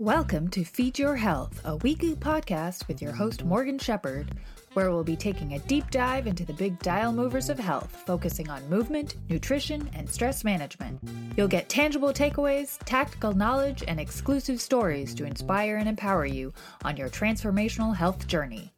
[0.00, 4.32] Welcome to Feed Your Health, a weekly podcast with your host Morgan Shepherd,
[4.72, 8.48] where we'll be taking a deep dive into the big dial movers of health, focusing
[8.48, 10.98] on movement, nutrition, and stress management.
[11.36, 16.52] You'll get tangible takeaways, tactical knowledge, and exclusive stories to inspire and empower you
[16.82, 18.72] on your transformational health journey.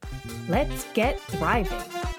[0.49, 2.12] Let's get thriving.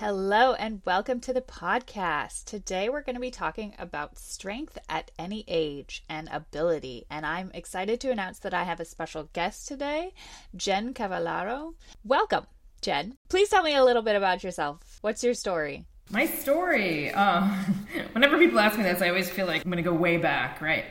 [0.00, 2.46] Hello, and welcome to the podcast.
[2.46, 7.06] Today, we're going to be talking about strength at any age and ability.
[7.08, 10.12] And I'm excited to announce that I have a special guest today,
[10.56, 11.74] Jen Cavallaro.
[12.04, 12.46] Welcome,
[12.80, 13.14] Jen.
[13.28, 14.98] Please tell me a little bit about yourself.
[15.00, 15.84] What's your story?
[16.10, 17.12] My story.
[17.12, 17.42] Uh,
[18.12, 20.60] whenever people ask me this, I always feel like I'm going to go way back,
[20.60, 20.86] right?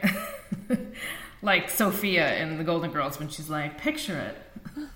[1.41, 4.87] like Sophia in The Golden Girls when she's like, picture it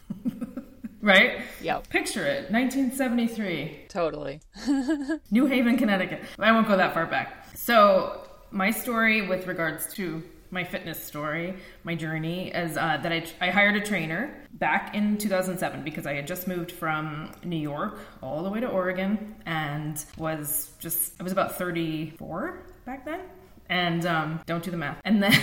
[1.08, 1.40] right?
[1.62, 1.90] Yep.
[1.90, 3.86] Picture it, 1973.
[3.88, 4.42] Totally.
[5.32, 6.22] New Haven, Connecticut.
[6.38, 7.48] I won't go that far back.
[7.56, 13.26] So, my story with regards to my fitness story, my journey, is uh, that I,
[13.42, 18.00] I hired a trainer back in 2007 because I had just moved from New York
[18.22, 23.22] all the way to Oregon and was just, I was about 34 back then.
[23.70, 25.00] And um, don't do the math.
[25.04, 25.34] And then.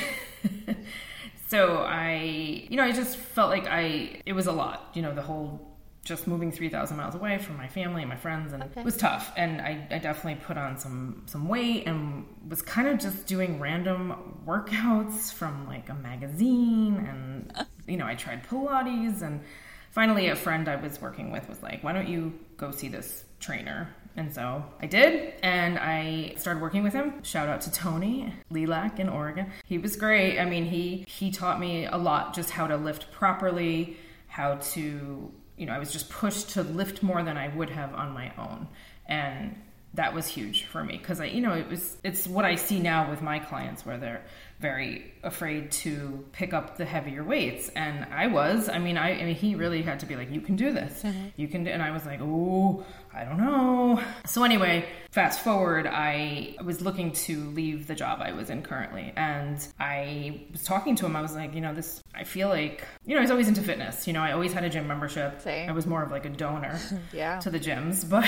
[1.49, 5.15] so I, you know, I just felt like I, it was a lot, you know,
[5.15, 8.81] the whole just moving 3000 miles away from my family and my friends and okay.
[8.81, 12.89] it was tough and I, I definitely put on some some weight and was kind
[12.89, 19.23] of just doing random workouts from like a magazine and you know i tried pilates
[19.23, 19.41] and
[19.91, 23.25] finally a friend i was working with was like why don't you go see this
[23.41, 27.23] trainer and so I did, and I started working with him.
[27.23, 29.51] Shout out to Tony Lilac in Oregon.
[29.67, 30.39] He was great.
[30.39, 33.97] I mean, he he taught me a lot, just how to lift properly,
[34.29, 37.95] how to you know, I was just pushed to lift more than I would have
[37.95, 38.69] on my own,
[39.07, 39.55] and
[39.95, 42.81] that was huge for me because I, you know, it was it's what I see
[42.81, 44.23] now with my clients where they're
[44.59, 48.69] very afraid to pick up the heavier weights, and I was.
[48.69, 51.03] I mean, I, I mean, he really had to be like, "You can do this.
[51.03, 51.27] Mm-hmm.
[51.37, 55.87] You can," do, and I was like, "Oh, I don't know." So anyway, fast forward,
[55.87, 60.97] I was looking to leave the job I was in currently, and I was talking
[60.97, 61.17] to him.
[61.17, 62.03] I was like, you know, this.
[62.15, 64.07] I feel like, you know, I was always into fitness.
[64.07, 65.41] You know, I always had a gym membership.
[65.41, 65.69] Same.
[65.69, 66.79] I was more of like a donor
[67.13, 67.39] yeah.
[67.41, 68.27] to the gyms, but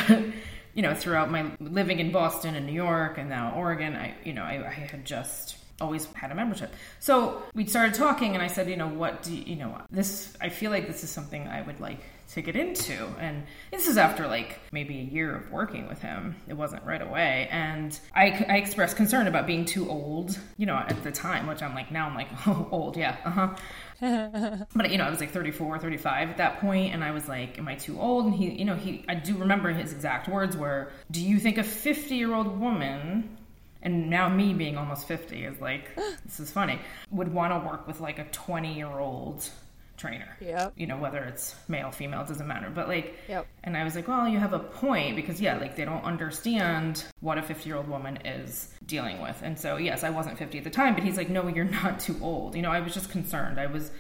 [0.75, 4.35] you know, throughout my living in Boston and New York and now Oregon, I, you
[4.35, 6.73] know, I, I had just always had a membership.
[7.01, 10.37] So we started talking, and I said, you know, what do you, you know, this,
[10.41, 12.01] I feel like this is something I would like
[12.33, 13.07] to get into.
[13.19, 16.37] And this is after like maybe a year of working with him.
[16.49, 17.49] It wasn't right away.
[17.51, 21.63] And I, I expressed concern about being too old, you know, at the time, which
[21.63, 23.55] I'm like, now I'm like, oh, old, yeah, uh huh.
[24.75, 27.59] but you know, I was like 34, 35 at that point, and I was like,
[27.59, 30.55] "Am I too old?" And he, you know, he, I do remember his exact words
[30.55, 33.39] were, "Do you think a 50 year old woman
[33.83, 35.95] and now me being almost 50 is like
[36.25, 39.49] this is funny would want to work with like a 20 year old
[39.97, 40.37] trainer.
[40.41, 42.71] Yeah you know whether it's male female it doesn't matter.
[42.71, 43.47] But like yep.
[43.65, 47.05] and i was like well you have a point because yeah like they don't understand
[47.21, 49.41] what a 50 year old woman is dealing with.
[49.43, 52.01] And so yes i wasn't 50 at the time but he's like no you're not
[52.01, 52.55] too old.
[52.55, 53.59] You know i was just concerned.
[53.59, 53.91] I was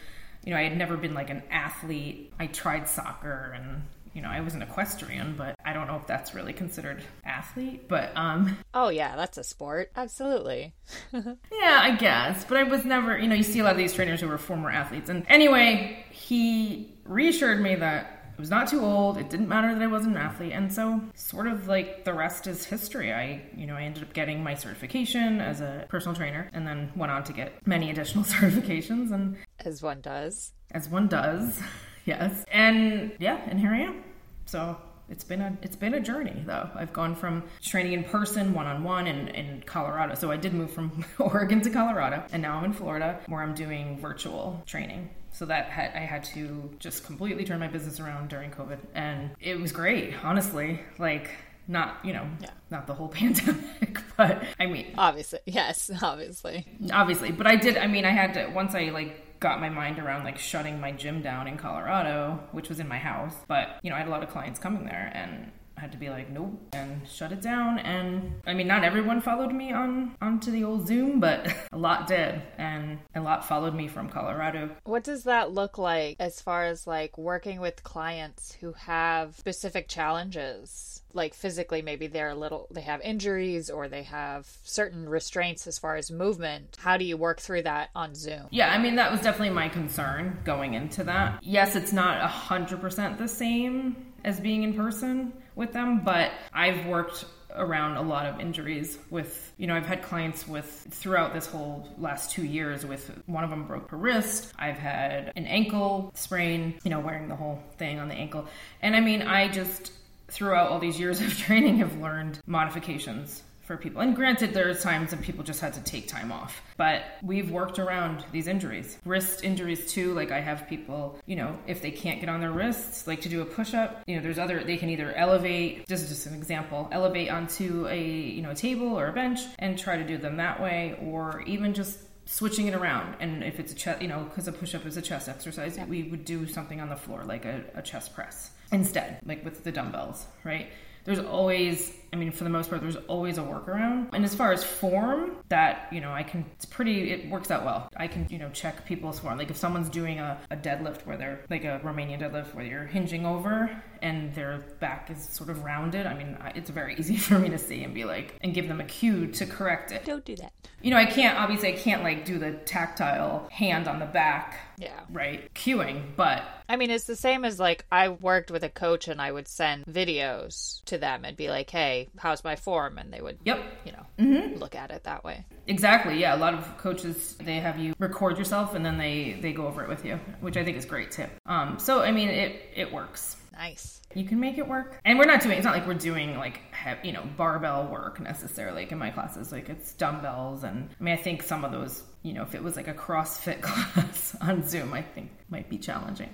[0.45, 2.33] you know i had never been like an athlete.
[2.39, 3.83] I tried soccer and
[4.17, 7.87] you know, I was an equestrian, but I don't know if that's really considered athlete.
[7.87, 9.93] But um Oh yeah, that's a sport.
[9.95, 10.73] Absolutely.
[11.13, 12.43] yeah, I guess.
[12.45, 14.39] But I was never you know, you see a lot of these trainers who were
[14.39, 15.11] former athletes.
[15.11, 19.19] And anyway, he reassured me that I was not too old.
[19.19, 20.53] It didn't matter that I wasn't an athlete.
[20.53, 23.13] And so, sort of like the rest is history.
[23.13, 26.91] I, you know, I ended up getting my certification as a personal trainer and then
[26.97, 29.11] went on to get many additional certifications.
[29.11, 30.53] And as one does.
[30.71, 31.61] As one does.
[32.07, 32.45] Yes.
[32.51, 34.03] And yeah, and here I am.
[34.47, 34.79] So
[35.09, 36.69] it's been a it's been a journey though.
[36.75, 40.15] I've gone from training in person, one on one, in in Colorado.
[40.15, 43.55] So I did move from Oregon to Colorado, and now I'm in Florida, where I'm
[43.55, 45.11] doing virtual training.
[45.33, 49.31] So that had, I had to just completely turn my business around during COVID, and
[49.39, 50.81] it was great, honestly.
[50.99, 51.31] Like
[51.69, 52.51] not you know yeah.
[52.71, 57.89] not the whole pandemic but i mean obviously yes obviously obviously but i did i
[57.89, 61.23] mean i had to once i like got my mind around like shutting my gym
[61.23, 63.35] down in Colorado, which was in my house.
[63.49, 66.09] But, you know, I had a lot of clients coming there and had to be
[66.09, 67.79] like, nope, and shut it down.
[67.79, 72.07] And I mean, not everyone followed me on onto the old Zoom, but a lot
[72.07, 74.71] did, and a lot followed me from Colorado.
[74.85, 79.89] What does that look like as far as like working with clients who have specific
[79.89, 81.03] challenges?
[81.17, 85.79] like physically maybe they're a little they have injuries or they have certain restraints as
[85.79, 89.11] far as movement how do you work through that on zoom yeah i mean that
[89.11, 93.97] was definitely my concern going into that yes it's not a hundred percent the same
[94.25, 97.25] as being in person with them, but I've worked
[97.57, 101.89] around a lot of injuries with you know i've had clients with throughout this whole
[101.97, 104.53] last two years with one of them broke her wrist.
[104.59, 108.47] I've had an ankle sprain you know wearing the whole thing on the ankle.
[108.83, 109.93] And i mean i just
[110.29, 114.01] throughout all these years of training have learned modifications for people.
[114.01, 117.79] And granted, there's times when people just had to take time off, but we've worked
[117.79, 118.99] around these injuries.
[119.05, 120.15] Wrist injuries too.
[120.15, 123.29] Like I have people, you know, if they can't get on their wrists, like to
[123.29, 126.27] do a push up, you know, there's other, they can either elevate, this is just
[126.27, 130.05] an example, elevate onto a, you know, a table or a bench and try to
[130.05, 131.99] do them that way, or even just
[132.29, 135.01] switching it around and if it's a chest you know because a push-up is a
[135.01, 135.85] chest exercise yeah.
[135.85, 139.63] we would do something on the floor like a, a chest press instead like with
[139.63, 140.67] the dumbbells right
[141.07, 144.09] there's always I mean, for the most part, there's always a workaround.
[144.15, 147.63] And as far as form, that, you know, I can, it's pretty, it works out
[147.63, 147.91] well.
[147.95, 149.37] I can, you know, check people's form.
[149.37, 152.87] Like if someone's doing a, a deadlift where they're, like a Romanian deadlift where you're
[152.87, 153.71] hinging over
[154.01, 157.59] and their back is sort of rounded, I mean, it's very easy for me to
[157.59, 160.07] see and be like, and give them a cue to correct it.
[160.07, 160.55] Don't do that.
[160.81, 164.59] You know, I can't, obviously, I can't like do the tactile hand on the back.
[164.79, 165.01] Yeah.
[165.11, 165.53] Right.
[165.55, 166.45] Cueing, but.
[166.69, 169.49] I mean, it's the same as like I worked with a coach and I would
[169.49, 173.61] send videos to them and be like, hey, how's my form and they would yep.
[173.85, 174.59] you know mm-hmm.
[174.59, 175.45] look at it that way.
[175.67, 176.35] Exactly yeah.
[176.35, 179.83] A lot of coaches they have you record yourself and then they they go over
[179.83, 181.27] it with you which i think is great too.
[181.47, 183.37] Um so i mean it it works.
[183.53, 184.03] Nice.
[184.15, 185.01] You can make it work.
[185.05, 186.61] And we're not doing it's not like we're doing like
[187.03, 189.53] you know barbell work necessarily like in my classes.
[189.53, 192.63] Like it's dumbbells and i mean i think some of those you know if it
[192.63, 196.29] was like a crossfit class on zoom i think might be challenging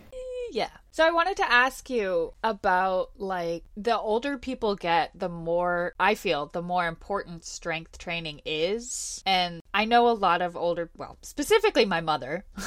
[0.52, 0.69] yeah.
[0.90, 6.14] So I wanted to ask you about like the older people get, the more I
[6.14, 9.22] feel the more important strength training is.
[9.25, 12.44] And I know a lot of older, well, specifically my mother.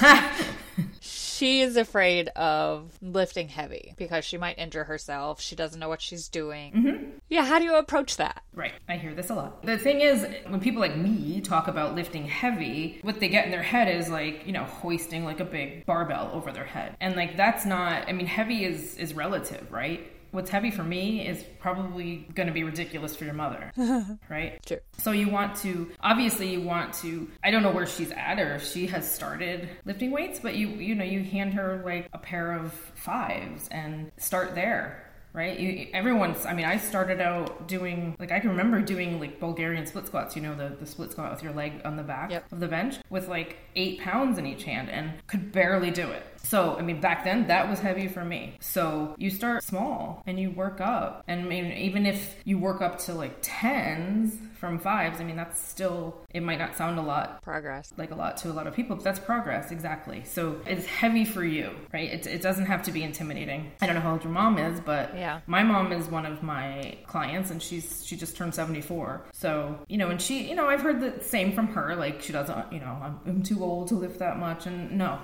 [1.36, 5.40] she is afraid of lifting heavy because she might injure herself.
[5.40, 6.72] She doesn't know what she's doing.
[6.72, 7.10] Mm-hmm.
[7.28, 8.42] Yeah, how do you approach that?
[8.54, 8.72] Right.
[8.88, 9.62] I hear this a lot.
[9.62, 13.50] The thing is, when people like me talk about lifting heavy, what they get in
[13.50, 16.96] their head is like, you know, hoisting like a big barbell over their head.
[17.00, 20.10] And like that's not I mean, heavy is is relative, right?
[20.36, 23.72] What's heavy for me is probably going to be ridiculous for your mother,
[24.28, 24.60] right?
[24.68, 24.80] Sure.
[24.98, 28.56] So you want to obviously you want to I don't know where she's at or
[28.56, 32.18] if she has started lifting weights, but you you know you hand her like a
[32.18, 35.02] pair of fives and start there
[35.36, 35.60] right?
[35.60, 39.84] You, everyone's, I mean, I started out doing, like, I can remember doing like Bulgarian
[39.84, 42.50] split squats, you know, the, the split squat with your leg on the back yep.
[42.50, 46.22] of the bench with like eight pounds in each hand and could barely do it.
[46.46, 48.56] So, I mean, back then that was heavy for me.
[48.60, 51.24] So you start small and you work up.
[51.26, 55.36] And I mean, even if you work up to like tens, from fives, I mean,
[55.36, 57.42] that's still, it might not sound a lot.
[57.42, 57.92] Progress.
[57.96, 60.22] Like a lot to a lot of people, but that's progress, exactly.
[60.24, 62.10] So it's heavy for you, right?
[62.10, 63.72] It, it doesn't have to be intimidating.
[63.80, 65.40] I don't know how old your mom is, but yeah.
[65.46, 69.26] my mom is one of my clients and she's, she just turned 74.
[69.32, 71.94] So, you know, and she, you know, I've heard the same from her.
[71.94, 74.66] Like she doesn't, you know, I'm, I'm too old to lift that much.
[74.66, 75.20] And no,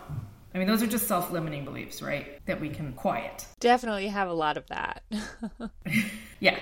[0.55, 2.45] I mean, those are just self limiting beliefs, right?
[2.47, 3.47] That we can quiet.
[3.61, 5.03] Definitely have a lot of that.
[6.41, 6.59] yeah.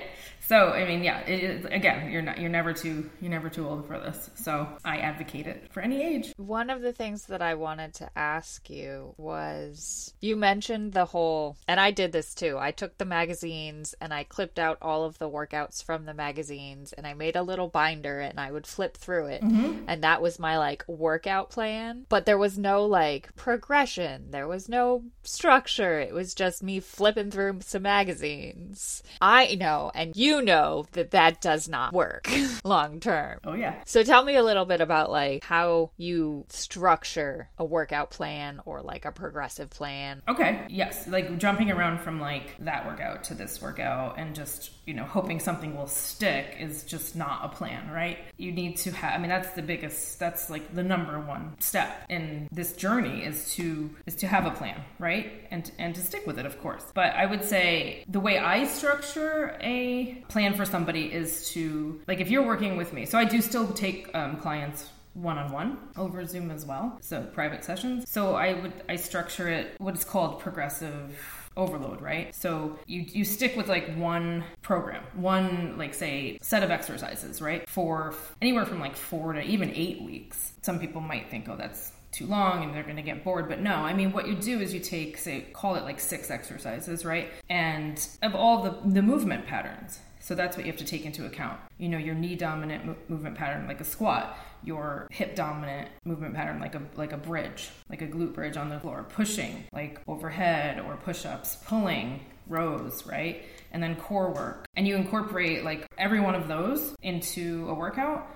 [0.50, 1.20] So I mean, yeah.
[1.20, 4.30] It, again, you're not you're never too you're never too old for this.
[4.34, 6.32] So I advocate it for any age.
[6.38, 11.56] One of the things that I wanted to ask you was you mentioned the whole,
[11.68, 12.56] and I did this too.
[12.58, 16.92] I took the magazines and I clipped out all of the workouts from the magazines,
[16.94, 19.84] and I made a little binder and I would flip through it, mm-hmm.
[19.86, 22.06] and that was my like workout plan.
[22.08, 24.32] But there was no like progression.
[24.32, 26.00] There was no structure.
[26.00, 29.04] It was just me flipping through some magazines.
[29.20, 32.28] I know, and you know that that does not work
[32.64, 33.40] long term.
[33.44, 33.82] Oh, yeah.
[33.86, 38.82] So tell me a little bit about like how you structure a workout plan or
[38.82, 40.22] like a progressive plan.
[40.28, 40.66] Okay.
[40.68, 41.06] Yes.
[41.06, 45.40] Like jumping around from like that workout to this workout and just, you know, hoping
[45.40, 48.18] something will stick is just not a plan, right?
[48.36, 52.04] You need to have, I mean, that's the biggest, that's like the number one step
[52.08, 55.32] in this journey is to, is to have a plan, right?
[55.50, 56.84] And, and to stick with it, of course.
[56.94, 62.20] But I would say the way I structure a plan for somebody is to like
[62.20, 66.50] if you're working with me so i do still take um, clients one-on-one over zoom
[66.50, 71.18] as well so private sessions so i would i structure it what is called progressive
[71.56, 76.70] overload right so you you stick with like one program one like say set of
[76.70, 81.48] exercises right for anywhere from like four to even eight weeks some people might think
[81.48, 83.48] oh that's too long and they're going to get bored.
[83.48, 86.30] But no, I mean, what you do is you take, say, call it like six
[86.30, 87.30] exercises, right?
[87.48, 90.00] And of all the, the movement patterns.
[90.30, 91.58] So that's what you have to take into account.
[91.76, 96.36] You know, your knee dominant mo- movement pattern, like a squat, your hip dominant movement
[96.36, 99.98] pattern, like a like a bridge, like a glute bridge on the floor, pushing, like
[100.06, 103.42] overhead or push ups, pulling, rows, right?
[103.72, 104.66] And then core work.
[104.76, 108.28] And you incorporate like every one of those into a workout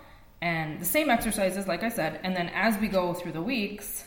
[0.43, 2.19] and the same exercises, like I said.
[2.25, 4.05] And then as we go through the weeks,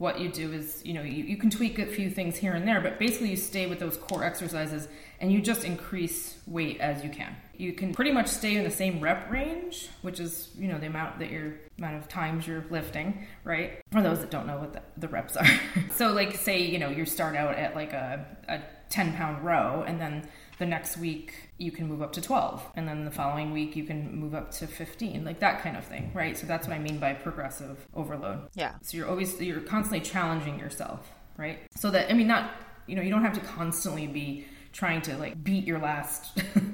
[0.00, 2.66] what you do is, you know, you, you can tweak a few things here and
[2.66, 4.88] there, but basically you stay with those core exercises
[5.20, 7.36] and you just increase weight as you can.
[7.58, 10.86] You can pretty much stay in the same rep range, which is, you know, the
[10.86, 13.82] amount that you're amount of times you're lifting, right?
[13.92, 15.46] For those that don't know what the, the reps are.
[15.94, 19.84] so like say, you know, you start out at like a, a 10 pound row
[19.86, 20.28] and then
[20.58, 23.84] the next week you can move up to 12 and then the following week you
[23.84, 26.36] can move up to 15 like that kind of thing right?
[26.36, 28.48] So that's what i mean by progressive overload.
[28.54, 28.74] Yeah.
[28.82, 31.60] so you're always you're constantly challenging yourself right?
[31.76, 32.52] So that i mean not
[32.86, 36.38] you know you don't have to constantly be trying to like beat your last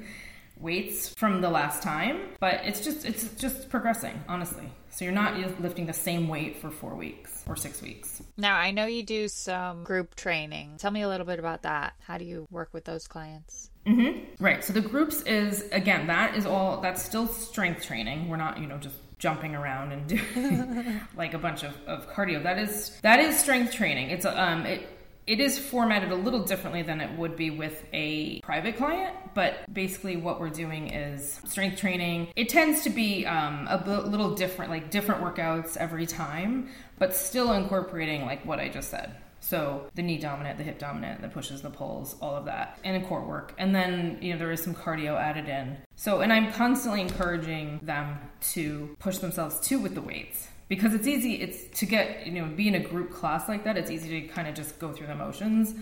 [0.59, 5.37] weights from the last time but it's just it's just progressing honestly so you're not
[5.61, 9.27] lifting the same weight for four weeks or six weeks Now, I know you do
[9.27, 10.77] some group training.
[10.79, 11.93] Tell me a little bit about that.
[11.99, 13.69] How do you work with those clients?
[13.85, 14.25] Mhm.
[14.39, 14.63] Right.
[14.63, 18.27] So the groups is again that is all that's still strength training.
[18.27, 22.41] We're not you know just jumping around and doing like a bunch of, of cardio.
[22.43, 24.09] That is that is strength training.
[24.09, 24.96] It's a, um it
[25.27, 29.71] it is formatted a little differently than it would be with a private client, but
[29.71, 32.29] basically what we're doing is strength training.
[32.35, 37.13] It tends to be um, a b- little different, like different workouts every time, but
[37.13, 39.17] still incorporating like what I just said.
[39.41, 43.01] So the knee dominant, the hip dominant, the pushes, the pulls, all of that, and
[43.01, 43.53] a core work.
[43.57, 45.77] And then, you know, there is some cardio added in.
[45.95, 48.17] So, and I'm constantly encouraging them
[48.53, 52.45] to push themselves too with the weights because it's easy, it's to get, you know,
[52.47, 55.07] be in a group class like that, it's easy to kind of just go through
[55.07, 55.73] the motions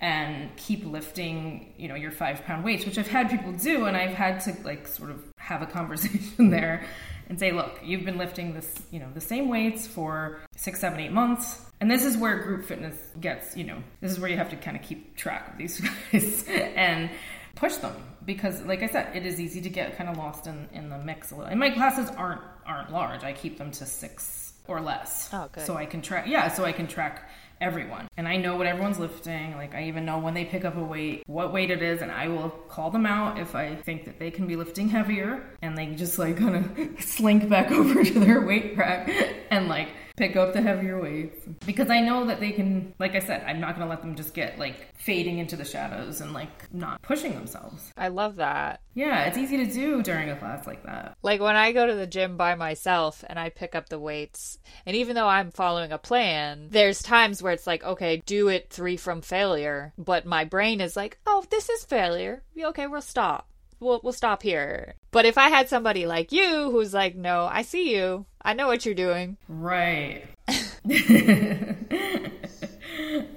[0.00, 3.86] and keep lifting, you know, your five pound weights, which I've had people do.
[3.86, 6.84] And I've had to like sort of have a conversation there
[7.28, 11.00] and say, look, you've been lifting this, you know, the same weights for six, seven,
[11.00, 11.64] eight months.
[11.80, 14.56] And this is where group fitness gets, you know, this is where you have to
[14.56, 15.80] kind of keep track of these
[16.12, 17.08] guys and
[17.54, 20.68] push them because like I said, it is easy to get kind of lost in,
[20.72, 21.50] in the mix a little.
[21.50, 23.22] And my classes aren't aren't large.
[23.24, 25.28] I keep them to six or less.
[25.32, 25.66] Oh, good.
[25.66, 27.28] So I can track yeah, so I can track
[27.60, 28.08] everyone.
[28.16, 29.54] And I know what everyone's lifting.
[29.56, 32.10] Like I even know when they pick up a weight, what weight it is, and
[32.10, 35.76] I will call them out if I think that they can be lifting heavier and
[35.76, 39.10] they just like kind of slink back over to their weight rack
[39.50, 43.18] and like pick up the heavier weights because I know that they can like I
[43.18, 46.32] said, I'm not going to let them just get like fading into the shadows and
[46.32, 47.92] like not pushing themselves.
[47.96, 48.80] I love that.
[48.94, 51.16] Yeah, it's easy to do during a class like that.
[51.22, 54.58] Like when I go to the gym by myself and I pick up the weights,
[54.86, 58.70] and even though I'm following a plan, there's times where it's like, okay, do it
[58.70, 62.42] three from failure, but my brain is like, oh, this is failure.
[62.58, 63.48] Okay, we'll stop.
[63.80, 64.94] We'll we'll stop here.
[65.10, 68.26] But if I had somebody like you who's like, no, I see you.
[68.44, 69.36] I know what you're doing.
[69.48, 70.24] Right.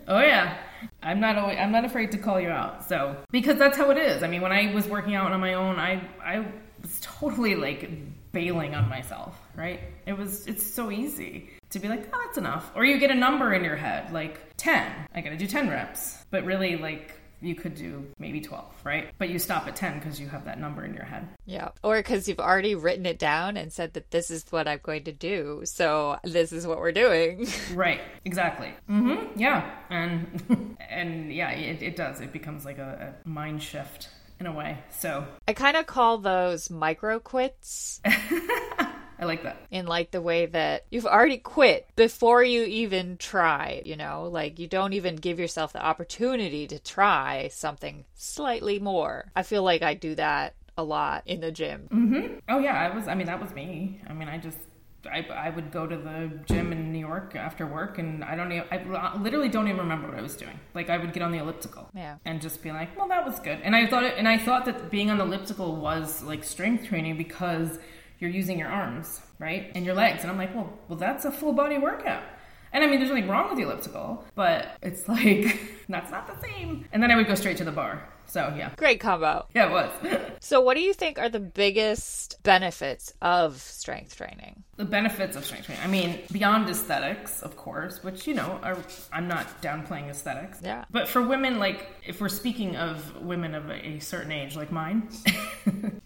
[0.08, 0.58] oh yeah.
[1.02, 2.88] I'm not always, I'm not afraid to call you out.
[2.88, 4.24] So because that's how it is.
[4.24, 6.46] I mean, when I was working out on my own, I I
[6.82, 7.90] was totally like
[8.32, 9.80] bailing on myself, right?
[10.06, 13.16] It was it's so easy to be like, "Oh, that's enough." Or you get a
[13.16, 15.08] number in your head like 10.
[15.16, 16.18] I got to do 10 reps.
[16.30, 19.10] But really like you could do maybe 12, right?
[19.18, 21.28] But you stop at 10 because you have that number in your head.
[21.46, 21.70] Yeah.
[21.84, 25.04] Or because you've already written it down and said that this is what I'm going
[25.06, 25.62] to do.
[25.66, 27.48] So this is what we're doing.
[27.74, 28.74] Right, exactly.
[28.90, 29.40] Mm-hmm.
[29.40, 32.22] Yeah, and and yeah, it, it does.
[32.22, 34.78] It becomes like a, a mind shift in a way.
[34.90, 38.02] So I kind of call those micro quits
[39.20, 39.58] I like that.
[39.72, 44.60] in like the way that you've already quit before you even try, you know, like
[44.60, 49.26] you don't even give yourself the opportunity to try something slightly more.
[49.36, 51.88] I feel like I do that a lot in the gym.
[51.92, 52.34] Mm-hmm.
[52.50, 53.08] Oh yeah, I was.
[53.08, 54.02] I mean, that was me.
[54.08, 54.58] I mean, I just.
[55.10, 58.52] I, I would go to the gym in New York after work, and I don't
[58.52, 58.66] even.
[58.72, 60.60] I literally don't even remember what I was doing.
[60.74, 62.18] Like I would get on the elliptical, Yeah.
[62.26, 64.66] and just be like, "Well, that was good." And I thought it, and I thought
[64.66, 67.80] that being on the elliptical was like strength training because
[68.20, 70.22] you're using your arms, right, and your legs.
[70.24, 72.24] And I'm like, "Well, well, that's a full body workout."
[72.74, 75.60] And I mean, there's nothing wrong with the elliptical, but it's like
[75.90, 76.86] that's not the same.
[76.92, 78.08] And then I would go straight to the bar.
[78.30, 79.46] So yeah, Great combo.
[79.56, 79.92] yeah, it was.
[80.40, 84.64] So, what do you think are the biggest benefits of strength training?
[84.76, 85.84] the benefits of strength training.
[85.84, 88.78] I mean, beyond aesthetics, of course, which you know, are,
[89.12, 90.60] I'm not downplaying aesthetics.
[90.64, 90.86] Yeah.
[90.92, 95.10] But for women, like if we're speaking of women of a certain age, like mine,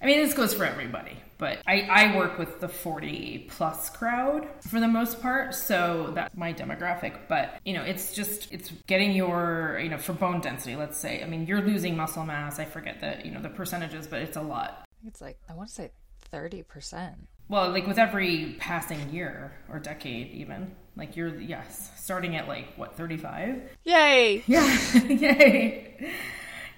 [0.01, 1.17] I mean, this goes for everybody.
[1.41, 6.37] But I, I work with the 40 plus crowd for the most part, so that's
[6.37, 7.17] my demographic.
[7.27, 10.75] But you know, it's just it's getting your you know for bone density.
[10.75, 12.59] Let's say, I mean, you're losing muscle mass.
[12.59, 14.85] I forget the you know the percentages, but it's a lot.
[15.03, 15.89] It's like, I want to say
[16.31, 17.15] 30%.
[17.49, 22.67] Well, like with every passing year or decade, even like you're yes, starting at like
[22.75, 23.63] what thirty five.
[23.83, 24.43] Yay!
[24.47, 26.13] Yeah, yay,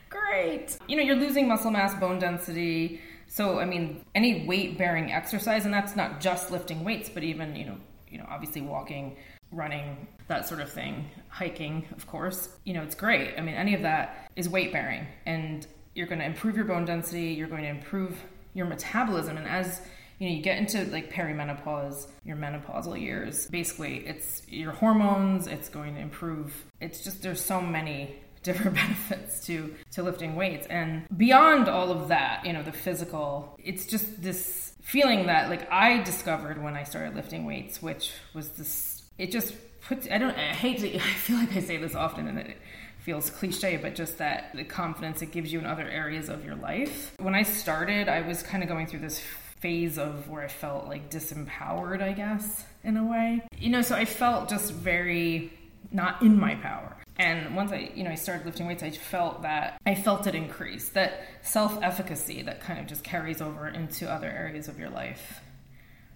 [0.10, 0.78] great.
[0.88, 3.02] You know, you're losing muscle mass, bone density.
[3.34, 7.56] So, I mean, any weight bearing exercise, and that's not just lifting weights, but even,
[7.56, 9.18] you know, you know, obviously walking,
[9.52, 12.50] running, that sort of thing, hiking, of course.
[12.64, 13.34] You know, it's great.
[13.36, 16.86] I mean, any of that is weight bearing and you're going to improve your bone
[16.86, 18.22] density, you're going to improve
[18.54, 19.82] your metabolism and as
[20.20, 23.48] you know, you get into like perimenopause, your menopausal years.
[23.48, 26.66] Basically, it's your hormones, it's going to improve.
[26.80, 32.10] It's just there's so many different benefits to to lifting weights and beyond all of
[32.10, 36.84] that, you know, the physical, it's just this feeling that like I discovered when I
[36.84, 41.00] started lifting weights, which was this it just puts I don't I hate to I
[41.00, 42.58] feel like I say this often and it
[43.00, 46.56] feels cliche, but just that the confidence it gives you in other areas of your
[46.56, 47.14] life.
[47.20, 49.20] When I started, I was kind of going through this
[49.60, 53.42] phase of where I felt like disempowered, I guess, in a way.
[53.58, 55.52] You know, so I felt just very
[55.92, 56.93] not in my power.
[57.18, 60.36] And once I, you know, I started lifting weights, I felt that I felt it
[60.36, 65.42] increase, that self-efficacy that kind of just carries over into other areas of your life.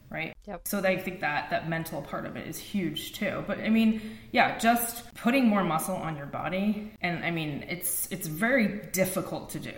[0.09, 0.33] Right.
[0.45, 0.67] Yep.
[0.67, 3.43] So I think that that mental part of it is huge too.
[3.45, 4.01] But I mean,
[4.31, 9.49] yeah, just putting more muscle on your body, and I mean, it's it's very difficult
[9.49, 9.73] to do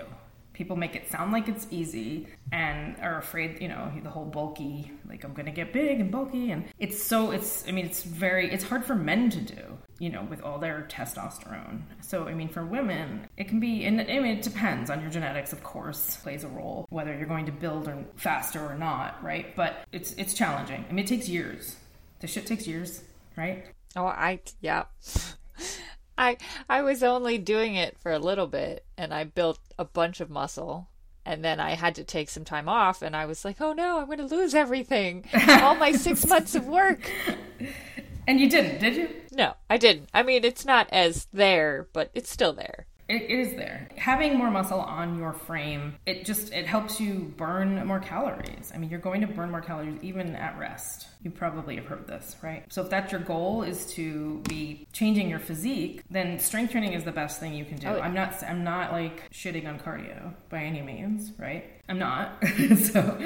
[0.60, 4.92] people make it sound like it's easy and are afraid, you know, the whole bulky,
[5.08, 6.52] like I'm gonna get big and bulky.
[6.52, 10.10] And it's so, it's, I mean, it's very, it's hard for men to do, you
[10.10, 11.82] know, with all their testosterone.
[12.02, 15.12] So, I mean, for women, it can be, and I mean, it depends on your
[15.12, 19.24] genetics, of course, plays a role, whether you're going to build or faster or not,
[19.24, 19.56] right?
[19.56, 20.86] But it's, it's challenging.
[20.90, 21.76] I mean, it takes years.
[22.20, 23.04] This shit takes years,
[23.38, 23.66] right?
[23.96, 24.86] Oh, I, yeah.
[26.20, 26.36] I
[26.68, 30.30] I was only doing it for a little bit and I built a bunch of
[30.30, 30.90] muscle
[31.26, 34.00] and then I had to take some time off and I was like, "Oh no,
[34.00, 35.24] I'm going to lose everything.
[35.48, 37.10] All my 6 months of work."
[38.28, 39.10] And you didn't, did you?
[39.32, 40.10] No, I didn't.
[40.14, 42.86] I mean, it's not as there, but it's still there.
[43.10, 43.90] It is there.
[43.98, 48.72] Having more muscle on your frame it just it helps you burn more calories.
[48.74, 51.08] I mean you're going to burn more calories even at rest.
[51.24, 52.72] You probably have heard this right?
[52.72, 57.04] So if that's your goal is to be changing your physique then strength training is
[57.04, 57.88] the best thing you can do.
[57.88, 58.04] Oh, yeah.
[58.04, 61.66] i'm not i'm not like shitting on cardio by any means right?
[61.90, 62.44] I'm not.
[62.78, 63.20] So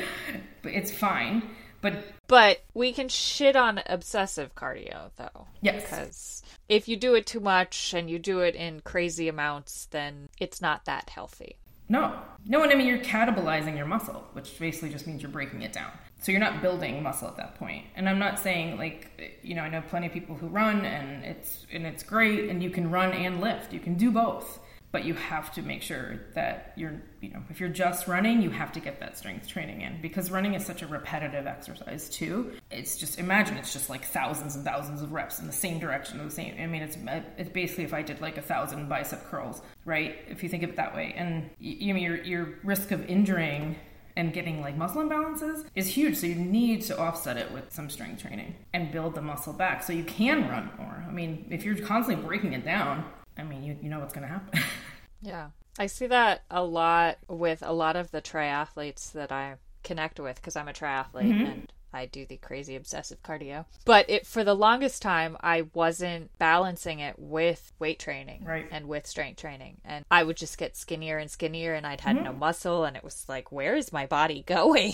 [0.61, 1.43] but it's fine
[1.83, 1.93] but
[2.27, 7.39] but we can shit on obsessive cardio though yes because if you do it too
[7.39, 11.57] much and you do it in crazy amounts, then it's not that healthy.
[11.89, 12.17] No.
[12.45, 15.73] No, and I mean, you're catabolizing your muscle, which basically just means you're breaking it
[15.73, 15.91] down.
[16.21, 17.85] So you're not building muscle at that point.
[17.95, 21.23] And I'm not saying like, you know, I know plenty of people who run and
[21.25, 23.73] it's and it's great and you can run and lift.
[23.73, 24.59] You can do both
[24.93, 28.51] but you have to make sure that you're you know if you're just running you
[28.51, 32.53] have to get that strength training in because running is such a repetitive exercise too
[32.71, 36.23] it's just imagine it's just like thousands and thousands of reps in the same direction
[36.23, 36.97] the same i mean it's
[37.37, 40.69] it's basically if i did like a thousand bicep curls right if you think of
[40.69, 43.75] it that way and you, you know your your risk of injuring
[44.15, 46.15] and getting like muscle imbalances is huge.
[46.17, 49.81] So you need to offset it with some strength training and build the muscle back
[49.81, 51.03] so you can run more.
[51.07, 53.05] I mean, if you're constantly breaking it down,
[53.37, 54.59] I mean, you, you know what's going to happen.
[55.21, 55.49] yeah.
[55.79, 60.35] I see that a lot with a lot of the triathletes that I connect with
[60.35, 61.45] because I'm a triathlete mm-hmm.
[61.45, 63.65] and I do the crazy obsessive cardio.
[63.85, 68.67] But it for the longest time I wasn't balancing it with weight training right.
[68.71, 69.77] and with strength training.
[69.85, 72.25] And I would just get skinnier and skinnier and I'd had mm-hmm.
[72.25, 74.93] no muscle and it was like where is my body going?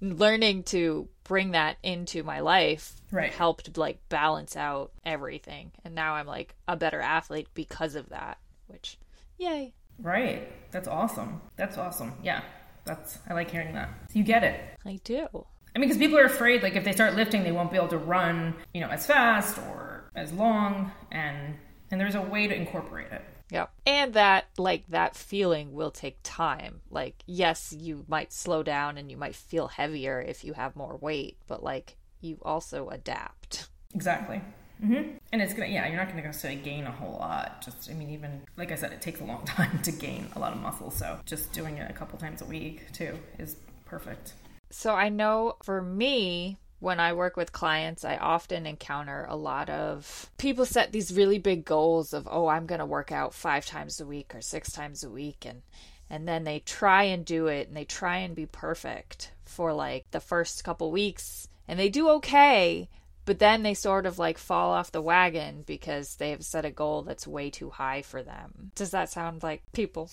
[0.00, 3.32] Learning to bring that into my life right.
[3.32, 5.72] helped like balance out everything.
[5.84, 8.98] And now I'm like a better athlete because of that, which
[9.38, 9.74] yay.
[9.98, 10.48] Right.
[10.70, 11.40] That's awesome.
[11.56, 12.12] That's awesome.
[12.22, 12.42] Yeah.
[12.84, 13.90] That's I like hearing that.
[14.12, 14.60] You get it.
[14.84, 15.46] I do.
[15.76, 17.88] I mean, because people are afraid, like, if they start lifting, they won't be able
[17.88, 21.58] to run, you know, as fast or as long, and
[21.90, 23.22] and there's a way to incorporate it.
[23.50, 23.66] Yeah.
[23.86, 26.80] And that like that feeling will take time.
[26.90, 30.96] Like yes, you might slow down and you might feel heavier if you have more
[30.96, 33.68] weight, but like you also adapt.
[33.94, 34.40] Exactly.
[34.82, 35.16] Mm-hmm.
[35.32, 37.62] And it's gonna, yeah, you're not gonna necessarily gain a whole lot.
[37.62, 40.38] Just, I mean, even like I said, it takes a long time to gain a
[40.38, 40.90] lot of muscle.
[40.90, 44.32] So just doing it a couple times a week too is perfect.
[44.70, 49.70] So I know for me, when I work with clients, I often encounter a lot
[49.70, 53.64] of people set these really big goals of, oh, I'm going to work out five
[53.64, 55.46] times a week or six times a week.
[55.46, 55.62] And,
[56.10, 60.04] and then they try and do it and they try and be perfect for like
[60.10, 62.88] the first couple weeks and they do okay.
[63.24, 66.70] But then they sort of like fall off the wagon because they have set a
[66.70, 68.70] goal that's way too high for them.
[68.74, 70.10] Does that sound like people?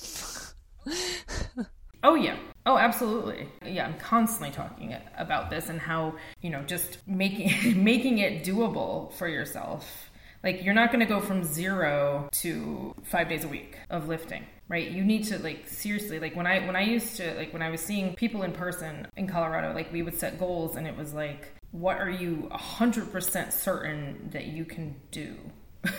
[2.04, 2.38] Oh, yeah.
[2.66, 3.48] Oh, absolutely.
[3.66, 9.14] Yeah, I'm constantly talking about this and how, you know, just making making it doable
[9.14, 10.10] for yourself.
[10.44, 14.44] Like you're not going to go from 0 to 5 days a week of lifting
[14.70, 17.62] right you need to like seriously like when i when i used to like when
[17.62, 20.96] i was seeing people in person in colorado like we would set goals and it
[20.96, 25.36] was like what are you 100% certain that you can do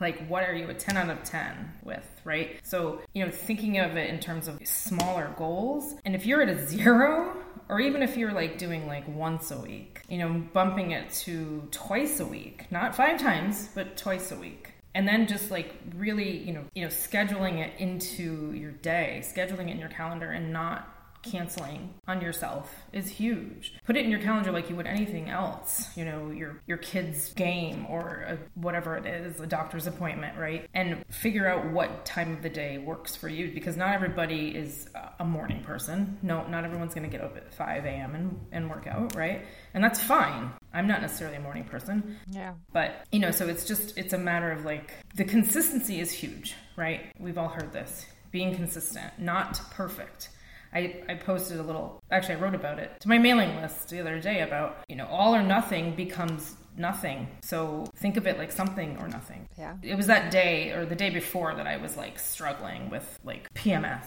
[0.00, 2.58] like what are you a 10 out of 10 with right?
[2.62, 6.48] So you know thinking of it in terms of smaller goals and if you're at
[6.48, 7.36] a zero
[7.68, 11.62] or even if you're like doing like once a week you know bumping it to
[11.70, 14.72] twice a week not five times but twice a week.
[14.92, 19.68] And then just like really you know you know scheduling it into your day scheduling
[19.68, 23.74] it in your calendar and not canceling on yourself is huge.
[23.84, 27.32] Put it in your calendar like you would anything else, you know, your your kid's
[27.34, 30.68] game or a, whatever it is, a doctor's appointment, right?
[30.74, 34.88] And figure out what time of the day works for you because not everybody is
[35.18, 36.18] a morning person.
[36.22, 38.14] No, not everyone's going to get up at 5 a.m.
[38.14, 39.44] and, and work out, right?
[39.74, 40.50] And that's fine.
[40.72, 42.16] I'm not necessarily a morning person.
[42.30, 42.54] Yeah.
[42.72, 46.54] But, you know, so it's just, it's a matter of like, the consistency is huge,
[46.76, 47.12] right?
[47.18, 48.06] We've all heard this.
[48.30, 50.28] Being consistent, not perfect
[50.72, 54.00] I, I posted a little, actually, I wrote about it to my mailing list the
[54.00, 57.28] other day about, you know, all or nothing becomes nothing.
[57.42, 59.48] So think of it like something or nothing.
[59.58, 59.74] Yeah.
[59.82, 63.52] It was that day or the day before that I was like struggling with like
[63.54, 64.06] PMS.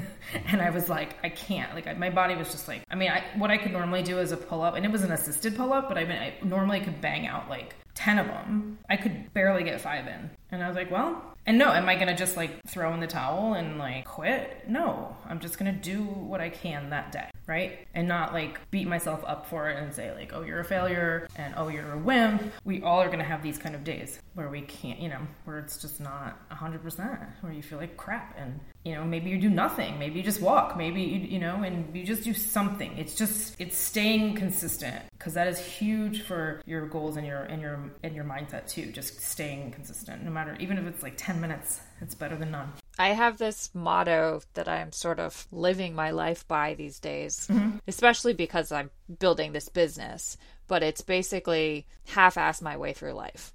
[0.46, 1.74] and I was like, I can't.
[1.74, 4.18] Like, I, my body was just like, I mean, I, what I could normally do
[4.18, 6.34] is a pull up, and it was an assisted pull up, but I mean, I
[6.42, 8.78] normally could bang out like 10 of them.
[8.88, 10.30] I could barely get five in.
[10.50, 13.00] And I was like, well, and no, am I going to just like throw in
[13.00, 14.68] the towel and like quit?
[14.68, 17.86] No, I'm just going to do what I can that day, right?
[17.94, 21.26] And not like beat myself up for it and say like, oh, you're a failure
[21.36, 22.52] and oh, you're a wimp.
[22.64, 25.20] We all are going to have these kind of days where we can't, you know,
[25.44, 28.38] where it's just not 100%, where you feel like crap.
[28.38, 29.98] And, you know, maybe you do nothing.
[29.98, 30.76] Maybe you just walk.
[30.76, 32.96] Maybe, you, you know, and you just do something.
[32.98, 37.62] It's just, it's staying consistent because that is huge for your goals and your, and
[37.62, 38.90] your, and your mindset too.
[38.92, 42.72] Just staying consistent, no matter, even if it's like 10 minutes, it's better than none.
[42.98, 47.78] I have this motto that I'm sort of living my life by these days, mm-hmm.
[47.88, 50.36] especially because I'm building this business.
[50.68, 53.52] But it's basically half ass my way through life.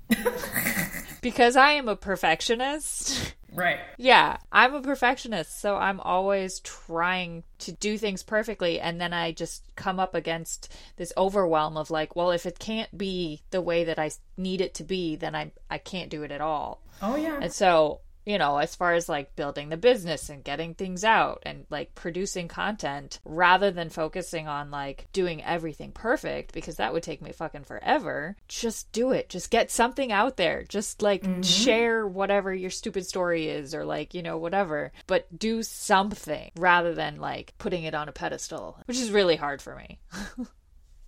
[1.22, 3.34] because I am a perfectionist.
[3.58, 3.80] Right.
[3.98, 9.32] Yeah, I'm a perfectionist, so I'm always trying to do things perfectly and then I
[9.32, 13.84] just come up against this overwhelm of like, well, if it can't be the way
[13.84, 16.82] that I need it to be, then I I can't do it at all.
[17.02, 17.40] Oh yeah.
[17.42, 21.42] And so you know, as far as like building the business and getting things out
[21.46, 27.04] and like producing content rather than focusing on like doing everything perfect because that would
[27.04, 28.36] take me fucking forever.
[28.50, 29.30] Just do it.
[29.30, 30.66] Just get something out there.
[30.68, 31.42] Just like mm-hmm.
[31.42, 34.92] share whatever your stupid story is or like, you know, whatever.
[35.08, 39.62] But do something rather than like putting it on a pedestal, which is really hard
[39.62, 40.00] for me.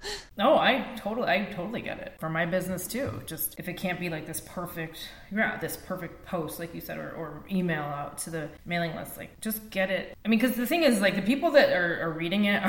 [0.38, 3.21] No, I totally, I totally get it for my business too.
[3.25, 6.97] Just if it can't be like this perfect, yeah, this perfect post, like you said,
[6.97, 10.17] or, or email out to the mailing list, like just get it.
[10.23, 12.63] I mean, because the thing is, like the people that are, are reading it,